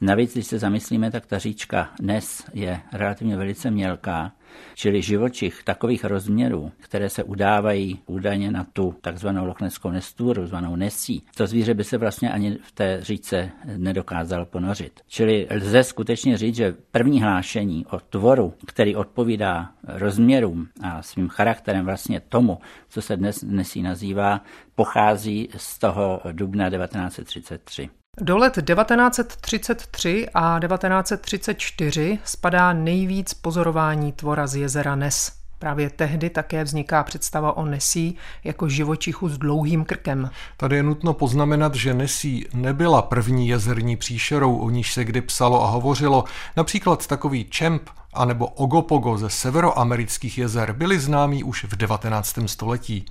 Navíc, 0.00 0.32
když 0.32 0.46
se 0.46 0.58
zamyslíme, 0.58 1.10
tak 1.10 1.26
ta 1.26 1.38
říčka 1.38 1.90
Nes 2.00 2.44
je 2.54 2.80
relativně 2.92 3.36
velice 3.36 3.70
mělká, 3.70 4.32
čili 4.74 5.02
živočich 5.02 5.62
takových 5.64 6.04
rozměrů, 6.04 6.72
které 6.78 7.08
se 7.08 7.22
udávají 7.22 7.98
údajně 8.06 8.50
na 8.50 8.66
tu 8.72 8.94
takzvanou 9.00 9.46
lochneskou 9.46 9.90
nestůru, 9.90 10.46
zvanou 10.46 10.76
Nesí, 10.76 11.22
to 11.36 11.46
zvíře 11.46 11.74
by 11.74 11.84
se 11.84 11.98
vlastně 11.98 12.32
ani 12.32 12.58
v 12.62 12.72
té 12.72 12.98
říce 13.02 13.50
nedokázalo 13.76 14.46
ponořit. 14.46 15.00
Čili 15.06 15.46
lze 15.50 15.84
skutečně 15.84 16.36
říct, 16.36 16.56
že 16.56 16.74
první 16.90 17.22
hlášení 17.22 17.86
o 17.86 18.00
tvoru, 18.00 18.54
který 18.66 18.96
odpovídá 18.96 19.70
rozměrům 19.84 20.68
a 20.82 21.02
svým 21.02 21.28
charakterem 21.28 21.84
vlastně 21.84 22.20
tomu, 22.20 22.58
co 22.88 23.02
se 23.02 23.16
dnes 23.16 23.42
Nesí 23.42 23.82
nazývá, 23.82 24.40
pochází 24.74 25.48
z 25.56 25.78
toho 25.78 26.20
dubna 26.32 26.70
1933. 26.70 28.03
Do 28.20 28.38
let 28.38 28.52
1933 28.52 30.28
a 30.34 30.60
1934 30.60 32.18
spadá 32.24 32.72
nejvíc 32.72 33.34
pozorování 33.34 34.12
tvora 34.12 34.46
z 34.46 34.56
jezera 34.56 34.96
Nes. 34.96 35.32
Právě 35.58 35.90
tehdy 35.90 36.30
také 36.30 36.64
vzniká 36.64 37.02
představa 37.02 37.56
o 37.56 37.64
Nesí 37.64 38.16
jako 38.44 38.68
živočichu 38.68 39.28
s 39.28 39.38
dlouhým 39.38 39.84
krkem. 39.84 40.30
Tady 40.56 40.76
je 40.76 40.82
nutno 40.82 41.14
poznamenat, 41.14 41.74
že 41.74 41.94
Nesí 41.94 42.46
nebyla 42.54 43.02
první 43.02 43.48
jezerní 43.48 43.96
příšerou, 43.96 44.56
o 44.56 44.70
níž 44.70 44.92
se 44.92 45.04
kdy 45.04 45.20
psalo 45.20 45.64
a 45.64 45.66
hovořilo. 45.66 46.24
Například 46.56 47.06
takový 47.06 47.44
čemp 47.44 47.82
anebo 48.12 48.46
ogopogo 48.46 49.18
ze 49.18 49.30
severoamerických 49.30 50.38
jezer 50.38 50.72
byli 50.72 50.98
známí 50.98 51.44
už 51.44 51.64
v 51.64 51.76
19. 51.76 52.38
století. 52.46 53.04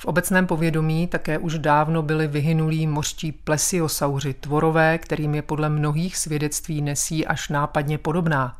V 0.00 0.04
obecném 0.04 0.46
povědomí 0.46 1.06
také 1.06 1.38
už 1.38 1.58
dávno 1.58 2.02
byli 2.02 2.26
vyhynulí 2.26 2.86
mořští 2.86 3.32
plesiosauři, 3.32 4.34
tvorové, 4.34 4.98
kterým 4.98 5.34
je 5.34 5.42
podle 5.42 5.68
mnohých 5.68 6.16
svědectví 6.16 6.82
nesí 6.82 7.26
až 7.26 7.48
nápadně 7.48 7.98
podobná. 7.98 8.56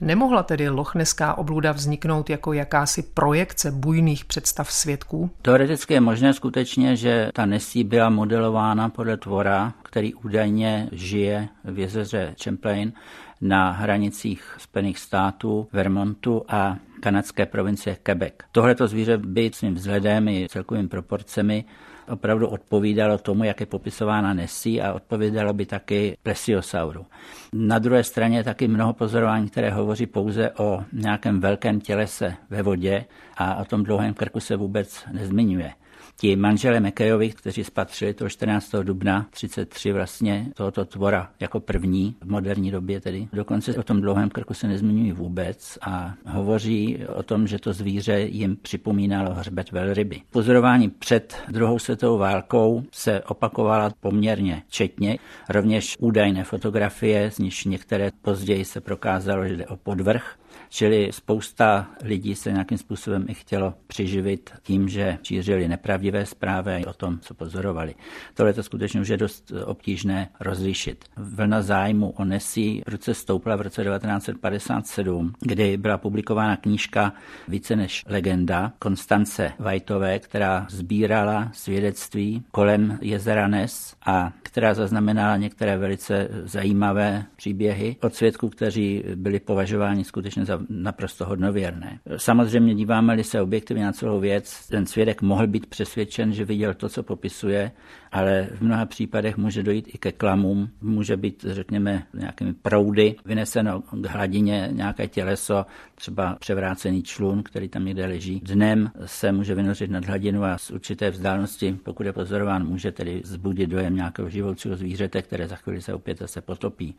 Nemohla 0.00 0.42
tedy 0.42 0.68
lochneská 0.68 1.38
obluda 1.38 1.72
vzniknout 1.72 2.30
jako 2.30 2.52
jakási 2.52 3.02
projekce 3.02 3.70
bujných 3.70 4.24
představ 4.24 4.72
svědků? 4.72 5.30
Teoreticky 5.42 5.94
je 5.94 6.00
možné 6.00 6.34
skutečně, 6.34 6.96
že 6.96 7.30
ta 7.34 7.46
nesí 7.46 7.84
byla 7.84 8.10
modelována 8.10 8.88
podle 8.88 9.16
tvora, 9.16 9.72
který 9.82 10.14
údajně 10.14 10.88
žije 10.92 11.48
v 11.64 11.78
jezeře 11.78 12.34
Champlain 12.44 12.92
na 13.40 13.70
hranicích 13.70 14.56
Spojených 14.58 14.98
států, 14.98 15.68
Vermontu 15.72 16.44
a 16.48 16.76
kanadské 17.00 17.46
provincie 17.46 17.96
Quebec. 18.02 18.34
Tohleto 18.52 18.86
zvíře 18.86 19.18
by 19.18 19.50
svým 19.54 19.74
vzhledem 19.74 20.28
i 20.28 20.46
celkovými 20.50 20.88
proporcemi 20.88 21.64
opravdu 22.08 22.48
odpovídalo 22.48 23.18
tomu, 23.18 23.44
jak 23.44 23.60
je 23.60 23.66
popisována 23.66 24.34
Nessie 24.34 24.82
a 24.82 24.92
odpovídalo 24.92 25.52
by 25.52 25.66
taky 25.66 26.16
plesiosauru. 26.22 27.06
Na 27.52 27.78
druhé 27.78 28.04
straně 28.04 28.36
je 28.38 28.44
taky 28.44 28.68
mnoho 28.68 28.92
pozorování, 28.92 29.48
které 29.48 29.70
hovoří 29.70 30.06
pouze 30.06 30.50
o 30.50 30.84
nějakém 30.92 31.40
velkém 31.40 31.80
tělese 31.80 32.34
ve 32.50 32.62
vodě 32.62 33.04
a 33.36 33.56
o 33.56 33.64
tom 33.64 33.82
dlouhém 33.82 34.14
krku 34.14 34.40
se 34.40 34.56
vůbec 34.56 35.04
nezmiňuje 35.12 35.72
ti 36.20 36.36
manžele 36.36 36.80
Mekejovi, 36.80 37.30
kteří 37.30 37.64
spatřili 37.64 38.14
toho 38.14 38.28
14. 38.28 38.74
dubna 38.82 39.26
33 39.30 39.92
vlastně 39.92 40.46
tohoto 40.54 40.84
tvora 40.84 41.30
jako 41.40 41.60
první 41.60 42.16
v 42.20 42.30
moderní 42.30 42.70
době 42.70 43.00
tedy. 43.00 43.28
Dokonce 43.32 43.74
o 43.74 43.82
tom 43.82 44.00
dlouhém 44.00 44.28
krku 44.28 44.54
se 44.54 44.68
nezmiňují 44.68 45.12
vůbec 45.12 45.78
a 45.82 46.14
hovoří 46.26 46.98
o 47.06 47.22
tom, 47.22 47.46
že 47.46 47.58
to 47.58 47.72
zvíře 47.72 48.20
jim 48.20 48.56
připomínalo 48.56 49.34
hřbet 49.34 49.72
velryby. 49.72 50.20
Pozorování 50.30 50.90
před 50.90 51.36
druhou 51.48 51.78
světovou 51.78 52.18
válkou 52.18 52.82
se 52.92 53.20
opakovala 53.20 53.90
poměrně 54.00 54.62
četně, 54.68 55.18
rovněž 55.48 55.96
údajné 56.00 56.44
fotografie, 56.44 57.30
z 57.30 57.38
níž 57.38 57.64
některé 57.64 58.10
později 58.22 58.64
se 58.64 58.80
prokázalo, 58.80 59.48
že 59.48 59.56
jde 59.56 59.66
o 59.66 59.76
podvrh 59.76 60.36
Čili 60.68 61.08
spousta 61.12 61.86
lidí 62.02 62.34
se 62.34 62.52
nějakým 62.52 62.78
způsobem 62.78 63.24
i 63.28 63.34
chtělo 63.34 63.74
přiživit 63.86 64.50
tím, 64.62 64.88
že 64.88 65.18
šířili 65.22 65.68
nepravdivé 65.68 66.26
zprávy 66.26 66.84
o 66.86 66.92
tom, 66.92 67.18
co 67.18 67.34
pozorovali. 67.34 67.94
Tohle 68.34 68.52
to 68.52 68.62
skutečně 68.62 69.00
už 69.00 69.08
je 69.08 69.16
dost 69.16 69.52
obtížné 69.64 70.28
rozlišit. 70.40 71.04
Vlna 71.16 71.62
zájmu 71.62 72.10
o 72.10 72.24
Nesí 72.24 72.82
ruce 72.86 73.14
stoupla 73.14 73.56
v 73.56 73.60
roce 73.60 73.84
1957, 73.84 75.32
kdy 75.40 75.76
byla 75.76 75.98
publikována 75.98 76.56
knížka 76.56 77.12
Více 77.48 77.76
než 77.76 78.04
legenda 78.08 78.72
Konstance 78.78 79.52
Vajtové, 79.58 80.18
která 80.18 80.66
sbírala 80.70 81.50
svědectví 81.52 82.42
kolem 82.50 82.98
jezera 83.02 83.48
Nes 83.48 83.94
a 84.06 84.32
která 84.42 84.74
zaznamenala 84.74 85.36
některé 85.36 85.78
velice 85.78 86.28
zajímavé 86.44 87.24
příběhy 87.36 87.96
od 88.02 88.14
svědků, 88.14 88.48
kteří 88.48 89.04
byli 89.14 89.40
považováni 89.40 90.04
skutečně 90.04 90.39
za 90.44 90.60
naprosto 90.68 91.24
hodnověrné. 91.24 91.98
Samozřejmě 92.16 92.74
díváme-li 92.74 93.24
se 93.24 93.40
objektivně 93.40 93.84
na 93.84 93.92
celou 93.92 94.20
věc, 94.20 94.66
ten 94.68 94.86
svědek 94.86 95.22
mohl 95.22 95.46
být 95.46 95.66
přesvědčen, 95.66 96.32
že 96.32 96.44
viděl 96.44 96.74
to, 96.74 96.88
co 96.88 97.02
popisuje, 97.02 97.72
ale 98.12 98.48
v 98.54 98.60
mnoha 98.60 98.86
případech 98.86 99.36
může 99.36 99.62
dojít 99.62 99.94
i 99.94 99.98
ke 99.98 100.12
klamům, 100.12 100.68
může 100.80 101.16
být, 101.16 101.44
řekněme, 101.48 102.02
nějakými 102.14 102.52
proudy, 102.52 103.14
vyneseno 103.24 103.82
k 103.82 104.06
hladině 104.06 104.68
nějaké 104.72 105.08
těleso, 105.08 105.66
třeba 105.94 106.36
převrácený 106.40 107.02
člun, 107.02 107.42
který 107.42 107.68
tam 107.68 107.84
někde 107.84 108.06
leží. 108.06 108.40
Dnem 108.44 108.90
se 109.06 109.32
může 109.32 109.54
vynořit 109.54 109.90
nad 109.90 110.04
hladinu 110.04 110.44
a 110.44 110.58
z 110.58 110.70
určité 110.70 111.10
vzdálenosti, 111.10 111.78
pokud 111.82 112.06
je 112.06 112.12
pozorován, 112.12 112.66
může 112.66 112.92
tedy 112.92 113.22
zbudit 113.24 113.70
dojem 113.70 113.96
nějakého 113.96 114.28
živoucího 114.28 114.76
zvířete, 114.76 115.22
které 115.22 115.48
za 115.48 115.56
chvíli 115.56 115.82
se 115.82 115.94
opět 115.94 116.22
se 116.26 116.40
potopí. 116.40 116.94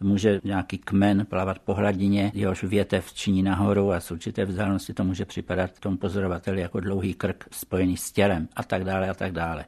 Může 0.00 0.40
nějaký 0.44 0.78
kmen 0.78 1.26
plavat 1.26 1.58
po 1.58 1.74
hladině, 1.74 2.32
jehož 2.34 2.62
větev 2.82 3.12
činí 3.12 3.42
nahoru 3.42 3.92
a 3.92 4.00
z 4.00 4.10
určité 4.10 4.44
vzdálenosti 4.44 4.94
to 4.94 5.04
může 5.04 5.24
připadat 5.24 5.78
tomu 5.80 5.96
pozorovateli 5.96 6.60
jako 6.60 6.80
dlouhý 6.80 7.14
krk 7.14 7.44
spojený 7.50 7.96
s 7.96 8.12
tělem 8.12 8.48
a 8.56 8.62
tak 8.62 8.84
dále 8.84 9.10
a 9.10 9.14
tak 9.14 9.32
dále. 9.32 9.64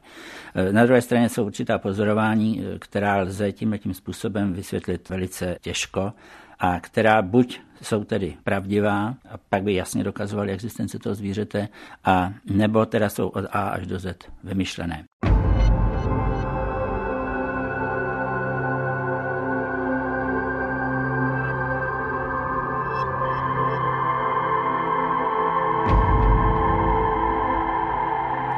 Na 0.71 0.85
druhé 0.85 1.01
straně 1.01 1.29
jsou 1.29 1.45
určitá 1.45 1.77
pozorování, 1.77 2.63
která 2.79 3.17
lze 3.17 3.51
tím 3.51 3.77
tím 3.77 3.93
způsobem 3.93 4.53
vysvětlit 4.53 5.09
velice 5.09 5.57
těžko 5.61 6.13
a 6.59 6.79
která 6.79 7.21
buď 7.21 7.61
jsou 7.81 8.03
tedy 8.03 8.37
pravdivá 8.43 9.15
a 9.29 9.37
pak 9.49 9.63
by 9.63 9.73
jasně 9.73 10.03
dokazovali 10.03 10.51
existenci 10.51 10.99
toho 10.99 11.15
zvířete, 11.15 11.67
a 12.03 12.33
nebo 12.45 12.85
teda 12.85 13.09
jsou 13.09 13.27
od 13.27 13.45
A 13.51 13.67
až 13.67 13.87
do 13.87 13.99
Z 13.99 14.17
vymyšlené. 14.43 15.03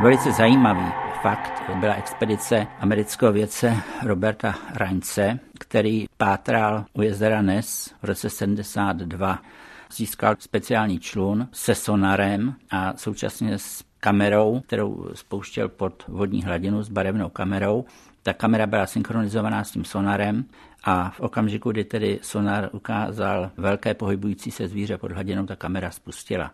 Velice 0.01 0.31
zajímavý 0.31 0.91
fakt 1.21 1.63
byla 1.75 1.93
expedice 1.93 2.67
amerického 2.79 3.31
vědce 3.33 3.77
Roberta 4.05 4.55
Raňce, 4.73 5.39
který 5.59 6.05
pátral 6.17 6.85
u 6.93 7.01
jezera 7.01 7.41
Nes 7.41 7.93
v 8.01 8.05
roce 8.05 8.29
72. 8.29 9.39
Získal 9.91 10.35
speciální 10.39 10.99
člun 10.99 11.47
se 11.51 11.75
sonarem 11.75 12.55
a 12.71 12.93
současně 12.97 13.57
s 13.57 13.83
kamerou, 13.99 14.61
kterou 14.67 15.09
spouštěl 15.13 15.69
pod 15.69 16.03
vodní 16.07 16.43
hladinu 16.43 16.83
s 16.83 16.89
barevnou 16.89 17.29
kamerou. 17.29 17.85
Ta 18.23 18.33
kamera 18.33 18.67
byla 18.67 18.85
synchronizovaná 18.85 19.63
s 19.63 19.71
tím 19.71 19.85
sonarem 19.85 20.45
a 20.83 21.09
v 21.09 21.19
okamžiku, 21.19 21.71
kdy 21.71 21.83
tedy 21.83 22.19
sonar 22.21 22.69
ukázal 22.71 23.51
velké 23.57 23.93
pohybující 23.93 24.51
se 24.51 24.67
zvíře 24.67 24.97
pod 24.97 25.11
hladinou, 25.11 25.45
ta 25.45 25.55
kamera 25.55 25.91
spustila. 25.91 26.51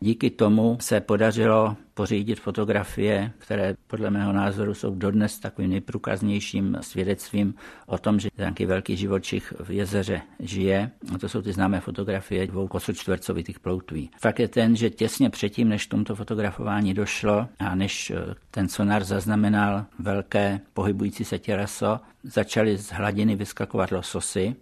Díky 0.00 0.30
tomu 0.30 0.78
se 0.80 1.00
podařilo 1.00 1.76
pořídit 1.94 2.40
fotografie, 2.40 3.32
které 3.38 3.74
podle 3.86 4.10
mého 4.10 4.32
názoru 4.32 4.74
jsou 4.74 4.94
dodnes 4.94 5.38
takovým 5.38 5.70
nejprůkaznějším 5.70 6.76
svědectvím 6.80 7.54
o 7.86 7.98
tom, 7.98 8.20
že 8.20 8.28
nějaký 8.38 8.66
velký 8.66 8.96
živočich 8.96 9.54
v 9.60 9.70
jezeře 9.70 10.20
žije. 10.38 10.90
A 11.14 11.18
to 11.18 11.28
jsou 11.28 11.42
ty 11.42 11.52
známé 11.52 11.80
fotografie 11.80 12.46
dvou 12.46 12.68
kosočtvercovitých 12.68 13.60
ploutví. 13.60 14.10
Fakt 14.20 14.40
je 14.40 14.48
ten, 14.48 14.76
že 14.76 14.90
těsně 14.90 15.30
předtím, 15.30 15.68
než 15.68 15.86
tomto 15.86 16.14
fotografování 16.14 16.94
došlo 16.94 17.48
a 17.58 17.74
než 17.74 18.10
eh, 18.10 18.34
ten 18.50 18.68
sonar 18.68 19.04
zaznamenal 19.04 19.84
velké 19.98 20.60
pohybující 20.74 21.24
se 21.24 21.38
těleso, 21.38 22.00
začaly 22.24 22.76
z 22.76 22.92
hladiny 22.92 23.36
vyskakovat 23.36 23.59
lososy 23.90 24.56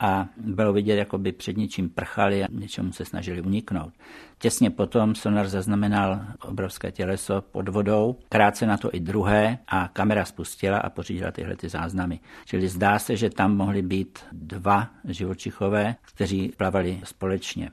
a 0.00 0.28
bylo 0.36 0.72
vidět, 0.72 0.96
jako 0.96 1.18
by 1.18 1.32
před 1.32 1.56
něčím 1.56 1.90
prchali 1.90 2.44
a 2.44 2.46
něčemu 2.50 2.92
se 2.92 3.04
snažili 3.04 3.42
uniknout. 3.42 3.92
Těsně 4.38 4.70
potom 4.70 5.14
sonar 5.14 5.48
zaznamenal 5.48 6.20
obrovské 6.42 6.92
těleso 6.92 7.40
pod 7.40 7.68
vodou, 7.68 8.16
krátce 8.28 8.66
na 8.66 8.76
to 8.76 8.94
i 8.94 9.00
druhé 9.00 9.58
a 9.68 9.88
kamera 9.88 10.24
spustila 10.24 10.78
a 10.78 10.90
pořídila 10.90 11.30
tyhle 11.30 11.56
ty 11.56 11.68
záznamy. 11.68 12.20
Čili 12.44 12.68
zdá 12.68 12.98
se, 12.98 13.16
že 13.16 13.30
tam 13.30 13.56
mohly 13.56 13.82
být 13.82 14.18
dva 14.32 14.90
živočichové, 15.08 15.96
kteří 16.02 16.52
plavali 16.56 17.00
společně. 17.04 17.70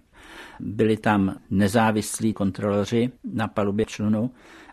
Byli 0.59 0.97
tam 0.97 1.35
nezávislí 1.49 2.33
kontroloři 2.33 3.11
na 3.33 3.47
palubě 3.47 3.85
člunu 3.85 4.31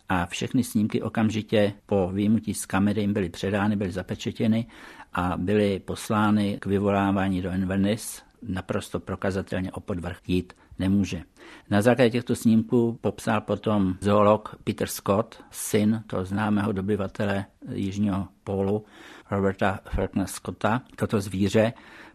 a 0.08 0.26
všechny 0.26 0.64
snímky 0.64 1.02
okamžitě 1.02 1.72
po 1.87 2.11
výjimutí 2.12 2.54
z 2.54 2.66
kamery 2.66 3.00
jim 3.00 3.12
byly 3.12 3.28
předány, 3.28 3.76
byly 3.76 3.90
zapečetěny 3.90 4.66
a 5.12 5.37
byly 5.37 5.81
poslány 5.81 6.59
k 6.61 6.66
vyvolávání 6.66 7.42
do 7.42 7.51
Inverness. 7.51 8.23
Naprosto 8.42 9.01
prokazatelně 9.01 9.73
o 9.73 9.81
podvrh 9.81 10.18
jít 10.27 10.53
nemůže. 10.79 11.23
Na 11.71 11.83
základě 11.83 12.11
těchto 12.11 12.37
snímků 12.37 12.99
popsal 13.01 13.40
potom 13.40 13.94
zoolog 14.01 14.57
Peter 14.64 14.88
Scott, 14.88 15.44
syn 15.51 16.03
toho 16.07 16.25
známého 16.25 16.73
dobyvatele 16.73 17.44
Jižního 17.73 18.29
pólu 18.44 18.85
Roberta 19.31 19.81
Falkna 19.94 20.27
Scotta, 20.27 20.83
toto 20.97 21.21
zvíře 21.21 21.73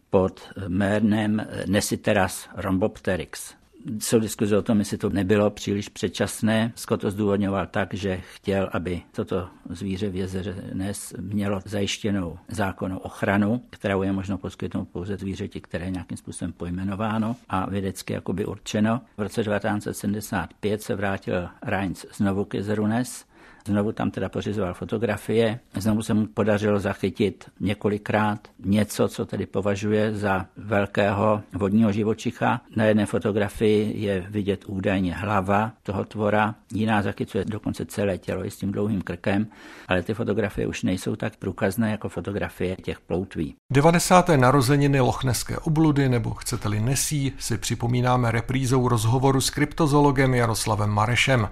pod 0.10 0.42
jménem 0.68 1.48
Nesiteras 1.68 2.50
rhombopteryx 2.56 3.56
jsou 4.00 4.19
diskuze 4.19 4.58
o 4.58 4.62
tom, 4.62 4.80
jestli 4.80 4.98
to 4.98 5.10
nebylo 5.10 5.50
příliš 5.50 5.89
předčasné. 5.89 6.72
Scott 6.76 7.02
to 7.02 7.12
zdůvodňoval 7.12 7.65
tak, 7.65 7.93
že 7.93 8.22
chtěl, 8.36 8.69
aby 8.72 9.02
toto 9.12 9.48
zvíře 9.69 10.10
v 10.10 10.15
jezeře 10.15 10.56
Nes 10.74 11.13
mělo 11.19 11.62
zajištěnou 11.65 12.38
zákonnou 12.48 12.98
ochranu, 12.98 13.62
kterou 13.69 14.02
je 14.02 14.12
možno 14.12 14.38
poskytnout 14.38 14.89
pouze 14.89 15.17
zvířeti, 15.17 15.62
které 15.62 15.86
je 15.86 15.91
nějakým 15.91 16.17
způsobem 16.17 16.54
pojmenováno 16.54 17.36
a 17.50 17.69
vědecky 17.69 18.13
jakoby 18.13 18.46
určeno. 18.46 19.02
V 19.17 19.22
roce 19.22 19.43
1975 19.43 20.82
se 20.82 20.96
vrátil 20.96 21.50
Reins 21.62 22.06
znovu 22.15 22.46
k 22.46 22.54
jezeru 22.54 22.88
Nes 22.88 23.26
Znovu 23.67 23.91
tam 23.91 24.12
teda 24.12 24.30
pořizoval 24.30 24.73
fotografie. 24.73 25.60
Znovu 25.76 26.02
se 26.02 26.13
mu 26.13 26.28
podařilo 26.28 26.80
zachytit 26.80 27.45
několikrát 27.60 28.47
něco, 28.65 29.08
co 29.08 29.26
tedy 29.26 29.45
považuje 29.45 30.15
za 30.15 30.45
velkého 30.58 31.41
vodního 31.54 31.91
živočicha. 31.91 32.62
Na 32.76 32.86
jedné 32.86 33.06
fotografii 33.06 34.02
je 34.02 34.26
vidět 34.30 34.63
údajně 34.67 35.13
hlava 35.13 35.71
toho 35.84 36.06
tvora, 36.06 36.56
jiná 36.73 37.02
zachycuje 37.02 37.45
dokonce 37.45 37.86
celé 37.86 38.17
tělo 38.17 38.45
i 38.45 38.52
s 38.52 38.58
tím 38.58 38.71
dlouhým 38.71 39.02
krkem, 39.02 39.47
ale 39.88 40.04
ty 40.04 40.13
fotografie 40.13 40.67
už 40.67 40.84
nejsou 40.84 41.15
tak 41.15 41.36
průkazné 41.36 41.91
jako 41.91 42.10
fotografie 42.10 42.76
těch 42.76 42.99
ploutví. 42.99 43.56
90. 43.71 44.30
narozeniny 44.30 44.99
Lochneské 44.99 45.58
obludy 45.58 46.10
nebo 46.10 46.34
chcete-li 46.34 46.80
Nesí 46.80 47.34
si 47.39 47.58
připomínáme 47.58 48.32
reprízou 48.32 48.88
rozhovoru 48.88 49.41
s 49.41 49.49
kryptozoologem 49.49 50.34
Jaroslavem 50.34 50.89
Marešem. 50.89 51.49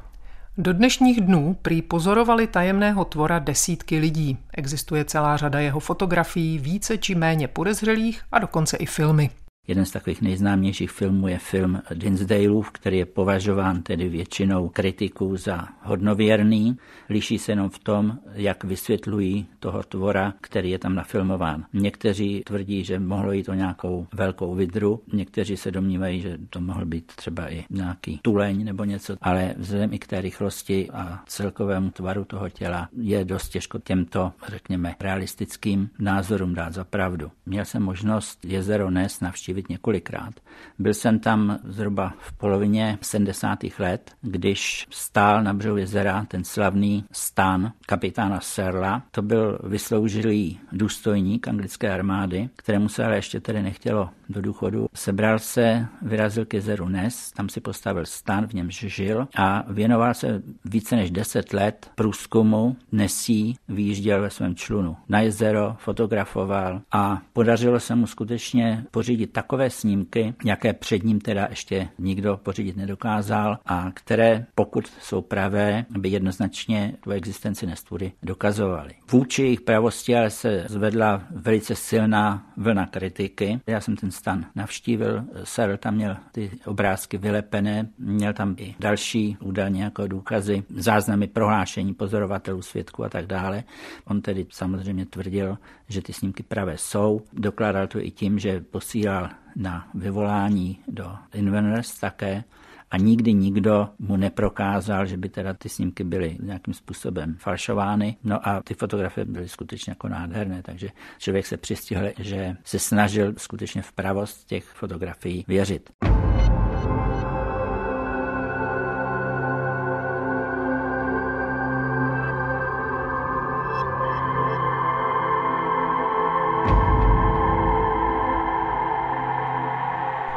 Do 0.57 0.73
dnešních 0.73 1.21
dnů 1.21 1.57
prý 1.61 1.81
pozorovali 1.81 2.47
tajemného 2.47 3.05
tvora 3.05 3.39
desítky 3.39 3.99
lidí. 3.99 4.37
Existuje 4.53 5.05
celá 5.05 5.37
řada 5.37 5.59
jeho 5.59 5.79
fotografií, 5.79 6.59
více 6.59 6.97
či 6.97 7.15
méně 7.15 7.47
podezřelých 7.47 8.21
a 8.31 8.39
dokonce 8.39 8.77
i 8.77 8.85
filmy. 8.85 9.29
Jeden 9.71 9.85
z 9.85 9.91
takových 9.91 10.21
nejznámějších 10.21 10.91
filmů 10.91 11.27
je 11.27 11.37
film 11.37 11.81
Dinsdaleův, 11.93 12.71
který 12.71 12.97
je 12.97 13.05
považován 13.05 13.83
tedy 13.83 14.09
většinou 14.09 14.69
kritiků 14.69 15.37
za 15.37 15.67
hodnověrný. 15.81 16.77
Liší 17.09 17.39
se 17.39 17.51
jenom 17.51 17.69
v 17.69 17.79
tom, 17.79 18.19
jak 18.33 18.63
vysvětlují 18.63 19.47
toho 19.59 19.83
tvora, 19.83 20.33
který 20.41 20.69
je 20.69 20.79
tam 20.79 20.95
nafilmován. 20.95 21.65
Někteří 21.73 22.41
tvrdí, 22.45 22.83
že 22.83 22.99
mohlo 22.99 23.31
jít 23.31 23.49
o 23.49 23.53
nějakou 23.53 24.07
velkou 24.13 24.55
vidru, 24.55 25.01
někteří 25.13 25.57
se 25.57 25.71
domnívají, 25.71 26.21
že 26.21 26.37
to 26.49 26.61
mohl 26.61 26.85
být 26.85 27.11
třeba 27.15 27.53
i 27.53 27.65
nějaký 27.69 28.19
tuleň 28.21 28.63
nebo 28.65 28.83
něco, 28.83 29.17
ale 29.21 29.55
vzhledem 29.57 29.93
i 29.93 29.99
k 29.99 30.07
té 30.07 30.21
rychlosti 30.21 30.89
a 30.89 31.23
celkovému 31.27 31.89
tvaru 31.89 32.25
toho 32.25 32.49
těla 32.49 32.89
je 32.97 33.25
dost 33.25 33.49
těžko 33.49 33.79
těmto, 33.79 34.31
řekněme, 34.47 34.95
realistickým 34.99 35.89
názorům 35.99 36.55
dát 36.55 36.73
za 36.73 36.83
pravdu. 36.83 37.31
Měl 37.45 37.65
jsem 37.65 37.83
možnost 37.83 38.45
jezero 38.45 38.89
Nes 38.89 39.19
navštívit 39.19 39.60
navštívit 39.61 39.69
několikrát. 39.69 40.33
Byl 40.79 40.93
jsem 40.93 41.19
tam 41.19 41.59
zhruba 41.63 42.13
v 42.19 42.33
polovině 42.33 42.97
70. 43.01 43.59
let, 43.79 44.11
když 44.21 44.87
stál 44.89 45.43
na 45.43 45.53
břehu 45.53 45.77
jezera 45.77 46.25
ten 46.27 46.43
slavný 46.43 47.05
stán 47.11 47.73
kapitána 47.85 48.39
Serla. 48.39 49.03
To 49.11 49.21
byl 49.21 49.59
vysloužilý 49.63 50.59
důstojník 50.71 51.47
anglické 51.47 51.93
armády, 51.93 52.49
kterému 52.55 52.89
se 52.89 53.05
ale 53.05 53.15
ještě 53.15 53.39
tedy 53.39 53.61
nechtělo 53.61 54.09
do 54.29 54.41
důchodu. 54.41 54.87
Sebral 54.93 55.39
se, 55.39 55.85
vyrazil 56.01 56.45
k 56.45 56.53
jezeru 56.53 56.89
Nes, 56.89 57.31
tam 57.31 57.49
si 57.49 57.61
postavil 57.61 58.05
stán, 58.05 58.47
v 58.47 58.53
němž 58.53 58.85
žil 58.87 59.27
a 59.35 59.63
věnoval 59.67 60.13
se 60.13 60.41
více 60.65 60.95
než 60.95 61.11
10 61.11 61.53
let 61.53 61.91
průzkumu 61.95 62.75
Nesí, 62.91 63.55
výjížděl 63.67 64.21
ve 64.21 64.29
svém 64.29 64.55
člunu 64.55 64.97
na 65.09 65.19
jezero, 65.19 65.75
fotografoval 65.79 66.81
a 66.91 67.21
podařilo 67.33 67.79
se 67.79 67.95
mu 67.95 68.07
skutečně 68.07 68.85
pořídit 68.91 69.33
takové 69.41 69.69
snímky, 69.69 70.33
jaké 70.45 70.73
před 70.73 71.03
ním 71.03 71.21
teda 71.21 71.47
ještě 71.49 71.89
nikdo 71.99 72.37
pořídit 72.37 72.77
nedokázal 72.77 73.57
a 73.65 73.91
které, 73.93 74.45
pokud 74.55 74.87
jsou 75.01 75.21
pravé, 75.21 75.85
by 75.97 76.09
jednoznačně 76.09 76.95
tu 77.03 77.11
existenci 77.11 77.65
Nestury 77.65 78.11
dokazovaly. 78.23 78.93
Vůči 79.11 79.41
jejich 79.41 79.61
pravosti 79.61 80.15
ale 80.15 80.29
se 80.29 80.65
zvedla 80.69 81.23
velice 81.31 81.75
silná 81.75 82.53
vlna 82.57 82.85
kritiky. 82.85 83.59
Já 83.67 83.81
jsem 83.81 83.95
ten 83.95 84.11
stan 84.11 84.45
navštívil, 84.55 85.23
Sarel 85.43 85.77
tam 85.77 85.95
měl 85.95 86.17
ty 86.31 86.51
obrázky 86.65 87.17
vylepené, 87.17 87.87
měl 87.97 88.33
tam 88.33 88.55
i 88.57 88.75
další 88.79 89.37
údajně 89.41 89.83
jako 89.83 90.07
důkazy, 90.07 90.63
záznamy 90.69 91.27
prohlášení 91.27 91.93
pozorovatelů, 91.93 92.61
svědků 92.61 93.03
a 93.03 93.09
tak 93.09 93.25
dále. 93.25 93.63
On 94.05 94.21
tedy 94.21 94.45
samozřejmě 94.49 95.05
tvrdil, 95.05 95.57
že 95.87 96.01
ty 96.01 96.13
snímky 96.13 96.43
pravé 96.43 96.77
jsou. 96.77 97.21
Dokládal 97.33 97.87
to 97.87 97.99
i 97.99 98.11
tím, 98.11 98.39
že 98.39 98.61
posílal 98.61 99.29
na 99.55 99.87
vyvolání 99.93 100.79
do 100.87 101.15
Inverness 101.33 101.99
také 101.99 102.43
a 102.91 102.97
nikdy 102.97 103.33
nikdo 103.33 103.89
mu 103.99 104.17
neprokázal, 104.17 105.05
že 105.05 105.17
by 105.17 105.29
teda 105.29 105.53
ty 105.53 105.69
snímky 105.69 106.03
byly 106.03 106.37
nějakým 106.41 106.73
způsobem 106.73 107.35
falšovány. 107.39 108.17
No 108.23 108.47
a 108.47 108.61
ty 108.61 108.73
fotografie 108.73 109.25
byly 109.25 109.49
skutečně 109.49 109.91
jako 109.91 110.07
nádherné, 110.07 110.61
takže 110.63 110.89
člověk 111.17 111.45
se 111.45 111.57
přistihl, 111.57 112.05
že 112.19 112.55
se 112.63 112.79
snažil 112.79 113.33
skutečně 113.37 113.81
v 113.81 113.91
pravost 113.91 114.47
těch 114.47 114.63
fotografií 114.63 115.45
věřit. 115.47 115.89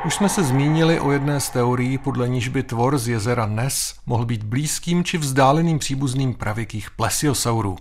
Už 0.06 0.14
jsme 0.14 0.28
se 0.28 0.44
zmínili 0.44 1.00
o 1.00 1.10
jedné 1.10 1.40
z 1.40 1.50
teorií, 1.50 1.98
podle 1.98 2.28
níž 2.28 2.48
by 2.48 2.62
tvor 2.62 2.98
z 2.98 3.08
jezera 3.08 3.46
Nes 3.46 3.94
mohl 4.06 4.26
být 4.26 4.42
blízkým 4.42 5.04
či 5.04 5.18
vzdáleným 5.18 5.78
příbuzným 5.78 6.34
pravěkých 6.34 6.90
plesiosaurů. 6.90 7.76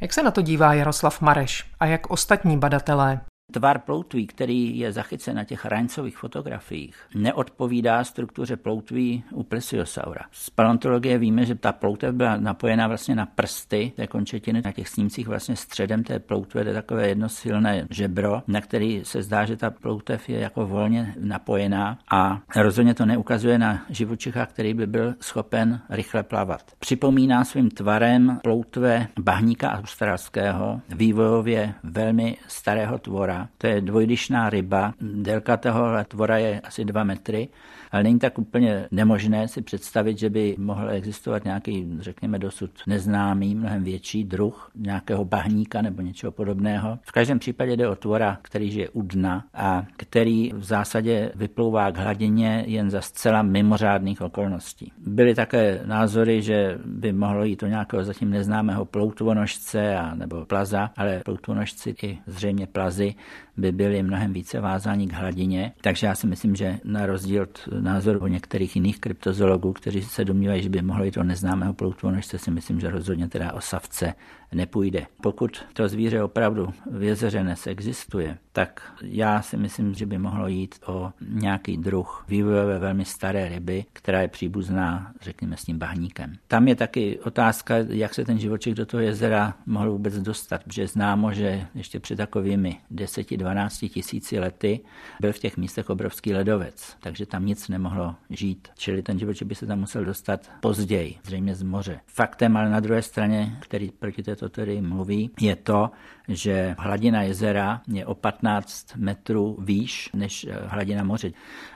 Jak 0.00 0.12
se 0.12 0.22
na 0.22 0.30
to 0.30 0.42
dívá 0.42 0.74
Jaroslav 0.74 1.20
Mareš 1.20 1.64
a 1.80 1.86
jak 1.86 2.10
ostatní 2.10 2.58
badatelé? 2.58 3.20
Tvar 3.50 3.78
ploutví, 3.78 4.26
který 4.26 4.78
je 4.78 4.92
zachycen 4.92 5.36
na 5.36 5.44
těch 5.44 5.64
raňcových 5.64 6.18
fotografiích, 6.18 6.96
neodpovídá 7.14 8.04
struktuře 8.04 8.56
ploutví 8.56 9.24
u 9.32 9.42
plesiosaura. 9.42 10.22
Z 10.32 10.50
paleontologie 10.50 11.18
víme, 11.18 11.46
že 11.46 11.54
ta 11.54 11.72
ploutev 11.72 12.14
byla 12.14 12.36
napojená 12.36 12.88
vlastně 12.88 13.14
na 13.14 13.26
prsty 13.26 13.92
té 13.96 14.06
končetiny. 14.06 14.62
Na 14.64 14.72
těch 14.72 14.88
snímcích 14.88 15.28
vlastně 15.28 15.56
středem 15.56 16.04
té 16.04 16.18
ploutve 16.18 16.60
je 16.60 16.74
takové 16.74 17.08
jedno 17.08 17.28
silné 17.28 17.86
žebro, 17.90 18.42
na 18.48 18.60
který 18.60 19.00
se 19.04 19.22
zdá, 19.22 19.44
že 19.44 19.56
ta 19.56 19.70
ploutev 19.70 20.28
je 20.28 20.38
jako 20.38 20.66
volně 20.66 21.14
napojená 21.20 21.98
a 22.12 22.40
rozhodně 22.56 22.94
to 22.94 23.06
neukazuje 23.06 23.58
na 23.58 23.84
živočicha, 23.88 24.46
který 24.46 24.74
by 24.74 24.86
byl 24.86 25.14
schopen 25.20 25.80
rychle 25.90 26.22
plavat. 26.22 26.72
Připomíná 26.78 27.44
svým 27.44 27.70
tvarem 27.70 28.38
ploutve 28.42 29.06
bahníka 29.20 29.72
australského, 29.72 30.80
vývojově 30.88 31.74
velmi 31.82 32.36
starého 32.48 32.98
tvora, 32.98 33.39
to 33.58 33.66
je 33.66 33.80
dvojdyšná 33.80 34.50
ryba. 34.50 34.92
Délka 35.00 35.56
toho 35.56 35.96
tvora 36.08 36.38
je 36.38 36.60
asi 36.60 36.84
2 36.84 37.04
metry, 37.04 37.48
ale 37.90 38.02
není 38.02 38.18
tak 38.18 38.38
úplně 38.38 38.88
nemožné 38.90 39.48
si 39.48 39.62
představit, 39.62 40.18
že 40.18 40.30
by 40.30 40.56
mohl 40.58 40.90
existovat 40.90 41.44
nějaký, 41.44 41.96
řekněme, 42.00 42.38
dosud 42.38 42.70
neznámý, 42.86 43.54
mnohem 43.54 43.84
větší 43.84 44.24
druh 44.24 44.70
nějakého 44.74 45.24
bahníka 45.24 45.82
nebo 45.82 46.02
něčeho 46.02 46.32
podobného. 46.32 46.98
V 47.02 47.12
každém 47.12 47.38
případě 47.38 47.76
jde 47.76 47.88
o 47.88 47.96
tvora, 47.96 48.38
který 48.42 48.70
žije 48.70 48.88
u 48.88 49.02
dna 49.02 49.44
a 49.54 49.86
který 49.96 50.52
v 50.52 50.64
zásadě 50.64 51.32
vyplouvá 51.34 51.90
k 51.90 51.98
hladině 51.98 52.64
jen 52.66 52.90
za 52.90 53.00
zcela 53.00 53.42
mimořádných 53.42 54.20
okolností. 54.20 54.92
Byly 55.06 55.34
také 55.34 55.80
názory, 55.84 56.42
že 56.42 56.78
by 56.84 57.12
mohlo 57.12 57.44
jít 57.44 57.62
o 57.62 57.66
nějakého 57.66 58.04
zatím 58.04 58.30
neznámého 58.30 58.84
ploutvonožce 58.84 59.96
a 59.96 60.14
nebo 60.14 60.46
plaza, 60.46 60.90
ale 60.96 61.20
ploutvonožci 61.24 61.94
i 62.02 62.18
zřejmě 62.26 62.66
plazy 62.66 63.14
by 63.60 63.72
byli 63.72 64.02
mnohem 64.02 64.32
více 64.32 64.60
vázáni 64.60 65.06
k 65.06 65.12
hladině. 65.12 65.72
Takže 65.80 66.06
já 66.06 66.14
si 66.14 66.26
myslím, 66.26 66.56
že 66.56 66.78
na 66.84 67.06
rozdíl 67.06 67.42
od 67.42 67.68
názoru 67.80 68.26
některých 68.26 68.76
jiných 68.76 69.00
kryptozoologů, 69.00 69.72
kteří 69.72 70.02
se 70.02 70.24
domnívají, 70.24 70.62
že 70.62 70.68
by 70.68 70.82
mohlo 70.82 71.04
jít 71.04 71.16
o 71.16 71.22
neznámého 71.22 71.74
ploutvonožce, 71.74 72.38
si 72.38 72.50
myslím, 72.50 72.80
že 72.80 72.90
rozhodně 72.90 73.28
teda 73.28 73.52
o 73.52 73.60
savce 73.60 74.14
nepůjde. 74.52 75.06
Pokud 75.22 75.64
to 75.72 75.88
zvíře 75.88 76.22
opravdu 76.22 76.72
v 76.90 77.02
jezeře 77.02 77.44
nes 77.44 77.66
existuje, 77.66 78.38
tak 78.52 78.92
já 79.02 79.42
si 79.42 79.56
myslím, 79.56 79.94
že 79.94 80.06
by 80.06 80.18
mohlo 80.18 80.48
jít 80.48 80.74
o 80.86 81.12
nějaký 81.28 81.76
druh 81.76 82.24
vývojové 82.28 82.78
velmi 82.78 83.04
staré 83.04 83.48
ryby, 83.48 83.84
která 83.92 84.20
je 84.20 84.28
příbuzná, 84.28 85.12
řekněme, 85.20 85.56
s 85.56 85.64
tím 85.64 85.78
bahníkem. 85.78 86.32
Tam 86.48 86.68
je 86.68 86.76
taky 86.76 87.20
otázka, 87.20 87.74
jak 87.76 88.14
se 88.14 88.24
ten 88.24 88.38
živočich 88.38 88.74
do 88.74 88.86
toho 88.86 89.00
jezera 89.00 89.54
mohl 89.66 89.90
vůbec 89.90 90.18
dostat, 90.18 90.64
protože 90.64 90.86
známo, 90.86 91.32
že 91.32 91.66
ještě 91.74 92.00
před 92.00 92.16
takovými 92.16 92.80
10-12 92.94 93.88
tisíci 93.88 94.38
lety 94.38 94.80
byl 95.20 95.32
v 95.32 95.38
těch 95.38 95.56
místech 95.56 95.90
obrovský 95.90 96.34
ledovec, 96.34 96.96
takže 97.00 97.26
tam 97.26 97.46
nic 97.46 97.68
nemohlo 97.68 98.14
žít. 98.30 98.68
Čili 98.78 99.02
ten 99.02 99.18
živočich 99.18 99.48
by 99.48 99.54
se 99.54 99.66
tam 99.66 99.80
musel 99.80 100.04
dostat 100.04 100.50
později, 100.60 101.16
zřejmě 101.24 101.54
z 101.54 101.62
moře. 101.62 102.00
Faktem 102.06 102.56
ale 102.56 102.70
na 102.70 102.80
druhé 102.80 103.02
straně, 103.02 103.58
který 103.60 103.90
proti 103.90 104.22
této 104.22 104.39
teorii 104.48 104.80
mluví, 104.80 105.30
je 105.40 105.56
to, 105.56 105.90
že 106.28 106.74
hladina 106.78 107.22
jezera 107.22 107.80
je 107.92 108.06
o 108.06 108.14
15 108.14 108.96
metrů 108.96 109.56
výš 109.60 110.10
než 110.14 110.46
hladina 110.66 111.04
moře 111.04 111.30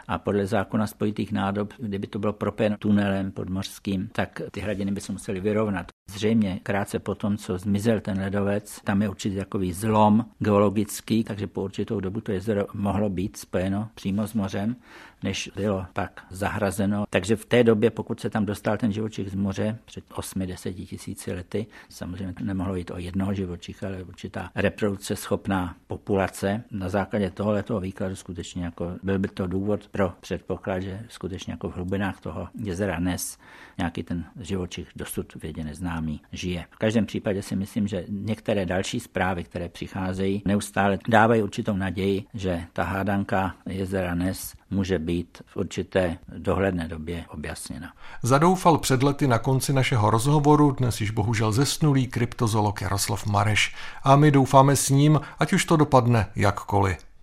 a 0.08 0.18
podle 0.18 0.46
zákona 0.46 0.86
spojitých 0.86 1.32
nádob, 1.32 1.72
kdyby 1.78 2.06
to 2.06 2.18
bylo 2.18 2.32
propojeno 2.32 2.76
tunelem 2.76 3.32
podmořským, 3.32 4.08
tak 4.12 4.42
ty 4.50 4.60
hladiny 4.60 4.92
by 4.92 5.00
se 5.00 5.12
musely 5.12 5.40
vyrovnat. 5.40 5.86
Zřejmě 6.10 6.60
krátce 6.62 6.98
po 6.98 7.14
tom, 7.14 7.36
co 7.36 7.58
zmizel 7.58 8.00
ten 8.00 8.20
ledovec, 8.20 8.80
tam 8.84 9.02
je 9.02 9.08
určitý 9.08 9.36
takový 9.36 9.72
zlom 9.72 10.26
geologický, 10.38 11.24
takže 11.24 11.46
po 11.46 11.62
určitou 11.62 12.00
dobu 12.00 12.20
to 12.20 12.32
jezero 12.32 12.66
mohlo 12.74 13.10
být 13.10 13.36
spojeno 13.36 13.88
přímo 13.94 14.26
s 14.26 14.34
mořem, 14.34 14.76
než 15.22 15.50
bylo 15.56 15.86
pak 15.92 16.26
zahrazeno. 16.30 17.04
Takže 17.10 17.36
v 17.36 17.46
té 17.46 17.64
době, 17.64 17.90
pokud 17.90 18.20
se 18.20 18.30
tam 18.30 18.46
dostal 18.46 18.76
ten 18.76 18.92
živočich 18.92 19.30
z 19.30 19.34
moře 19.34 19.78
před 19.84 20.04
8-10 20.10 20.86
tisíci 20.86 21.32
lety, 21.32 21.66
samozřejmě 21.88 22.34
nemohlo 22.40 22.76
jít 22.76 22.90
o 22.90 22.98
jednoho 22.98 23.34
živočicha, 23.34 23.86
ale 23.86 24.02
určitá 24.02 24.50
reprodukce 24.54 25.16
schopná 25.16 25.76
populace. 25.86 26.64
Na 26.70 26.88
základě 26.88 27.30
tohoto 27.30 27.80
výkladu 27.80 28.16
skutečně 28.16 28.64
jako 28.64 28.92
byl 29.02 29.18
by 29.18 29.28
to 29.28 29.46
důvod 29.46 29.88
pro 29.94 30.12
předpoklad, 30.20 30.82
že 30.82 31.00
skutečně 31.08 31.52
jako 31.52 31.70
v 31.70 31.74
hlubinách 31.74 32.20
toho 32.20 32.48
jezera 32.64 32.98
Nes 33.00 33.38
nějaký 33.78 34.02
ten 34.02 34.24
živočich 34.40 34.88
dosud 34.96 35.34
vědě 35.42 35.64
neznámý 35.64 36.20
žije. 36.32 36.64
V 36.70 36.76
každém 36.76 37.06
případě 37.06 37.42
si 37.42 37.56
myslím, 37.56 37.86
že 37.88 38.04
některé 38.08 38.66
další 38.66 39.00
zprávy, 39.00 39.44
které 39.44 39.68
přicházejí, 39.68 40.42
neustále 40.44 40.98
dávají 41.08 41.42
určitou 41.42 41.76
naději, 41.76 42.24
že 42.34 42.64
ta 42.72 42.82
hádanka 42.82 43.54
jezera 43.66 44.14
Nes 44.14 44.54
může 44.70 44.98
být 44.98 45.42
v 45.46 45.56
určité 45.56 46.18
dohledné 46.38 46.88
době 46.88 47.24
objasněna. 47.28 47.92
Zadoufal 48.22 48.78
před 48.78 49.02
lety 49.02 49.26
na 49.26 49.38
konci 49.38 49.72
našeho 49.72 50.10
rozhovoru, 50.10 50.70
dnes 50.70 51.00
již 51.00 51.10
bohužel 51.10 51.52
zesnulý 51.52 52.06
kryptozolog 52.06 52.82
Jaroslav 52.82 53.26
Mareš. 53.26 53.74
A 54.04 54.16
my 54.16 54.30
doufáme 54.30 54.76
s 54.76 54.90
ním, 54.90 55.20
ať 55.38 55.52
už 55.52 55.64
to 55.64 55.76
dopadne 55.76 56.26
jakkoliv. 56.36 57.13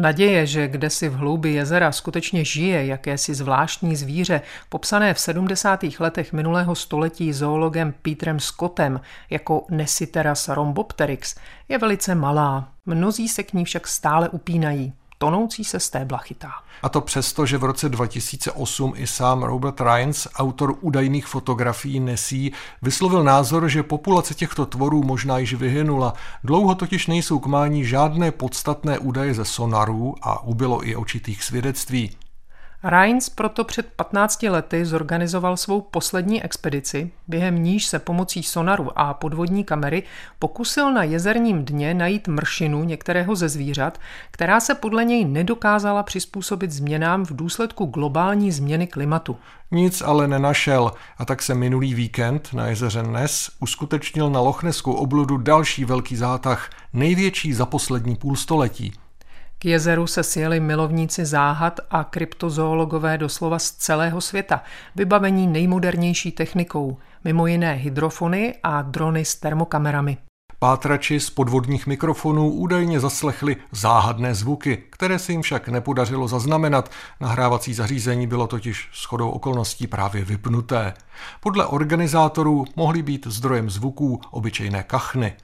Naděje, 0.00 0.46
že 0.46 0.68
kde 0.68 0.90
si 0.90 1.08
v 1.08 1.14
hloubi 1.14 1.52
jezera 1.52 1.92
skutečně 1.92 2.44
žije 2.44 2.86
jakési 2.86 3.34
zvláštní 3.34 3.96
zvíře, 3.96 4.40
popsané 4.68 5.14
v 5.14 5.20
70. 5.20 5.84
letech 5.98 6.32
minulého 6.32 6.74
století 6.74 7.32
zoologem 7.32 7.94
Petrem 8.02 8.40
Scottem 8.40 9.00
jako 9.30 9.66
Nesiteras 9.70 10.48
rhombopteryx, 10.48 11.34
je 11.68 11.78
velice 11.78 12.14
malá. 12.14 12.68
Mnozí 12.86 13.28
se 13.28 13.42
k 13.42 13.52
ní 13.52 13.64
však 13.64 13.88
stále 13.88 14.28
upínají 14.28 14.92
tonoucí 15.18 15.64
se 15.64 15.80
stébla 15.80 16.18
chytá. 16.18 16.50
A 16.82 16.88
to 16.88 17.00
přesto, 17.00 17.46
že 17.46 17.58
v 17.58 17.64
roce 17.64 17.88
2008 17.88 18.92
i 18.96 19.06
sám 19.06 19.42
Robert 19.42 19.80
Ryans, 19.80 20.28
autor 20.34 20.74
údajných 20.80 21.26
fotografií 21.26 22.00
Nesí, 22.00 22.52
vyslovil 22.82 23.24
názor, 23.24 23.68
že 23.68 23.82
populace 23.82 24.34
těchto 24.34 24.66
tvorů 24.66 25.02
možná 25.02 25.38
již 25.38 25.54
vyhynula. 25.54 26.14
Dlouho 26.44 26.74
totiž 26.74 27.06
nejsou 27.06 27.38
k 27.38 27.46
mání 27.46 27.84
žádné 27.84 28.30
podstatné 28.30 28.98
údaje 28.98 29.34
ze 29.34 29.44
sonarů 29.44 30.14
a 30.22 30.42
ubylo 30.42 30.88
i 30.88 30.96
očitých 30.96 31.44
svědectví. 31.44 32.10
Reins 32.82 33.28
proto 33.28 33.64
před 33.64 33.86
15 33.96 34.42
lety 34.42 34.84
zorganizoval 34.84 35.56
svou 35.56 35.80
poslední 35.80 36.44
expedici, 36.44 37.10
během 37.28 37.62
níž 37.62 37.86
se 37.86 37.98
pomocí 37.98 38.42
sonaru 38.42 38.98
a 38.98 39.14
podvodní 39.14 39.64
kamery 39.64 40.02
pokusil 40.38 40.92
na 40.92 41.02
jezerním 41.02 41.64
dně 41.64 41.94
najít 41.94 42.28
mršinu 42.28 42.84
některého 42.84 43.36
ze 43.36 43.48
zvířat, 43.48 43.98
která 44.30 44.60
se 44.60 44.74
podle 44.74 45.04
něj 45.04 45.24
nedokázala 45.24 46.02
přizpůsobit 46.02 46.72
změnám 46.72 47.24
v 47.24 47.36
důsledku 47.36 47.86
globální 47.86 48.52
změny 48.52 48.86
klimatu. 48.86 49.36
Nic 49.70 50.02
ale 50.02 50.28
nenašel 50.28 50.92
a 51.18 51.24
tak 51.24 51.42
se 51.42 51.54
minulý 51.54 51.94
víkend 51.94 52.48
na 52.52 52.66
jezeře 52.66 53.02
Nes 53.02 53.50
uskutečnil 53.60 54.30
na 54.30 54.40
Lochnesku 54.40 54.92
obludu 54.92 55.36
další 55.36 55.84
velký 55.84 56.16
zátah, 56.16 56.70
největší 56.92 57.52
za 57.52 57.66
poslední 57.66 58.16
půlstoletí. 58.16 58.92
K 59.60 59.64
jezeru 59.64 60.06
se 60.06 60.22
sjeli 60.22 60.60
milovníci 60.60 61.24
záhad 61.24 61.80
a 61.90 62.04
kryptozoologové 62.04 63.18
doslova 63.18 63.58
z 63.58 63.70
celého 63.70 64.20
světa, 64.20 64.62
vybavení 64.96 65.46
nejmodernější 65.46 66.32
technikou, 66.32 66.98
mimo 67.24 67.46
jiné 67.46 67.72
hydrofony 67.72 68.54
a 68.62 68.82
drony 68.82 69.24
s 69.24 69.34
termokamerami. 69.34 70.18
Pátrači 70.58 71.20
z 71.20 71.30
podvodních 71.30 71.86
mikrofonů 71.86 72.50
údajně 72.50 73.00
zaslechli 73.00 73.56
záhadné 73.72 74.34
zvuky, 74.34 74.82
které 74.90 75.18
se 75.18 75.32
jim 75.32 75.42
však 75.42 75.68
nepodařilo 75.68 76.28
zaznamenat. 76.28 76.90
Nahrávací 77.20 77.74
zařízení 77.74 78.26
bylo 78.26 78.46
totiž 78.46 78.90
shodou 79.02 79.30
okolností 79.30 79.86
právě 79.86 80.24
vypnuté. 80.24 80.94
Podle 81.40 81.66
organizátorů 81.66 82.64
mohly 82.76 83.02
být 83.02 83.26
zdrojem 83.26 83.70
zvuků 83.70 84.20
obyčejné 84.30 84.82
kachny. 84.82 85.36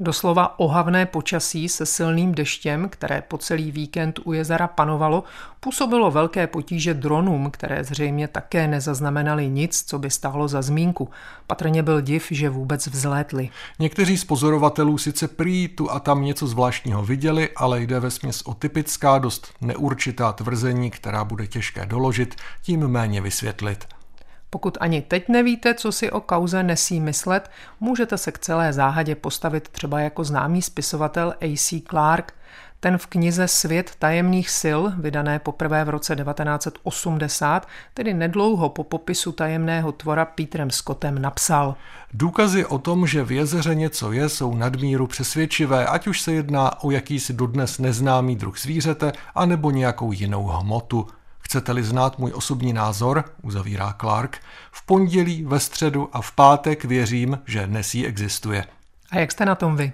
Doslova 0.00 0.58
ohavné 0.58 1.06
počasí 1.06 1.68
se 1.68 1.86
silným 1.86 2.34
deštěm, 2.34 2.88
které 2.88 3.22
po 3.22 3.38
celý 3.38 3.70
víkend 3.70 4.20
u 4.24 4.32
jezera 4.32 4.66
panovalo, 4.68 5.24
působilo 5.60 6.10
velké 6.10 6.46
potíže 6.46 6.94
dronům, 6.94 7.50
které 7.50 7.84
zřejmě 7.84 8.28
také 8.28 8.68
nezaznamenali 8.68 9.48
nic, 9.48 9.84
co 9.86 9.98
by 9.98 10.10
stálo 10.10 10.48
za 10.48 10.62
zmínku. 10.62 11.08
Patrně 11.46 11.82
byl 11.82 12.00
div, 12.00 12.26
že 12.30 12.48
vůbec 12.48 12.86
vzlétli. 12.86 13.50
Někteří 13.78 14.18
z 14.18 14.24
pozorovatelů 14.24 14.98
sice 14.98 15.28
prý 15.28 15.68
tu 15.68 15.90
a 15.90 16.00
tam 16.00 16.24
něco 16.24 16.46
zvláštního 16.46 17.04
viděli, 17.04 17.48
ale 17.56 17.82
jde 17.82 18.00
ve 18.00 18.10
směs 18.10 18.42
o 18.42 18.54
typická, 18.54 19.18
dost 19.18 19.52
neurčitá 19.60 20.32
tvrzení, 20.32 20.90
která 20.90 21.24
bude 21.24 21.46
těžké 21.46 21.86
doložit, 21.86 22.34
tím 22.62 22.88
méně 22.88 23.20
vysvětlit. 23.20 23.93
Pokud 24.54 24.78
ani 24.80 25.02
teď 25.02 25.28
nevíte, 25.28 25.74
co 25.74 25.92
si 25.92 26.10
o 26.10 26.20
kauze 26.20 26.62
nesí 26.62 27.00
myslet, 27.00 27.50
můžete 27.80 28.18
se 28.18 28.32
k 28.32 28.38
celé 28.38 28.72
záhadě 28.72 29.14
postavit 29.14 29.68
třeba 29.68 30.00
jako 30.00 30.24
známý 30.24 30.62
spisovatel 30.62 31.34
A.C. 31.40 31.82
Clarke. 31.90 32.34
Ten 32.80 32.98
v 32.98 33.06
knize 33.06 33.48
Svět 33.48 33.90
tajemných 33.98 34.50
sil, 34.60 34.80
vydané 34.98 35.38
poprvé 35.38 35.84
v 35.84 35.88
roce 35.88 36.16
1980, 36.16 37.68
tedy 37.94 38.14
nedlouho 38.14 38.68
po 38.68 38.84
popisu 38.84 39.32
tajemného 39.32 39.92
tvora 39.92 40.24
Petrem 40.24 40.70
Scottem, 40.70 41.22
napsal. 41.22 41.74
Důkazy 42.12 42.66
o 42.66 42.78
tom, 42.78 43.06
že 43.06 43.24
v 43.24 43.32
jezeře 43.32 43.74
něco 43.74 44.12
je, 44.12 44.28
jsou 44.28 44.54
nadmíru 44.54 45.06
přesvědčivé, 45.06 45.86
ať 45.86 46.06
už 46.06 46.20
se 46.20 46.32
jedná 46.32 46.82
o 46.84 46.90
jakýsi 46.90 47.32
dodnes 47.32 47.78
neznámý 47.78 48.36
druh 48.36 48.58
zvířete, 48.58 49.12
anebo 49.34 49.70
nějakou 49.70 50.12
jinou 50.12 50.46
hmotu. 50.46 51.06
Chcete-li 51.54 51.82
znát 51.84 52.18
můj 52.18 52.32
osobní 52.34 52.72
názor, 52.72 53.24
uzavírá 53.42 53.94
Clark, 54.00 54.38
v 54.72 54.86
pondělí, 54.86 55.44
ve 55.44 55.60
středu 55.60 56.08
a 56.12 56.20
v 56.20 56.32
pátek 56.32 56.84
věřím, 56.84 57.38
že 57.46 57.66
Nesí 57.66 58.06
existuje. 58.06 58.64
A 59.10 59.18
jak 59.18 59.32
jste 59.32 59.44
na 59.44 59.54
tom 59.54 59.76
vy? 59.76 59.92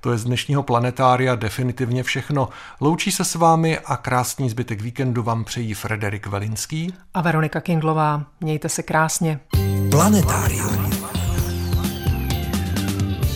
To 0.00 0.12
je 0.12 0.18
z 0.18 0.24
dnešního 0.24 0.62
planetária 0.62 1.34
definitivně 1.34 2.02
všechno. 2.02 2.48
Loučí 2.80 3.12
se 3.12 3.24
s 3.24 3.34
vámi 3.34 3.78
a 3.78 3.96
krásný 3.96 4.50
zbytek 4.50 4.80
víkendu 4.80 5.22
vám 5.22 5.44
přejí 5.44 5.74
Frederik 5.74 6.26
Velinský 6.26 6.94
a 7.14 7.20
Veronika 7.20 7.60
Kindlová. 7.60 8.24
Mějte 8.40 8.68
se 8.68 8.82
krásně. 8.82 9.40
Planetárium. 9.90 11.17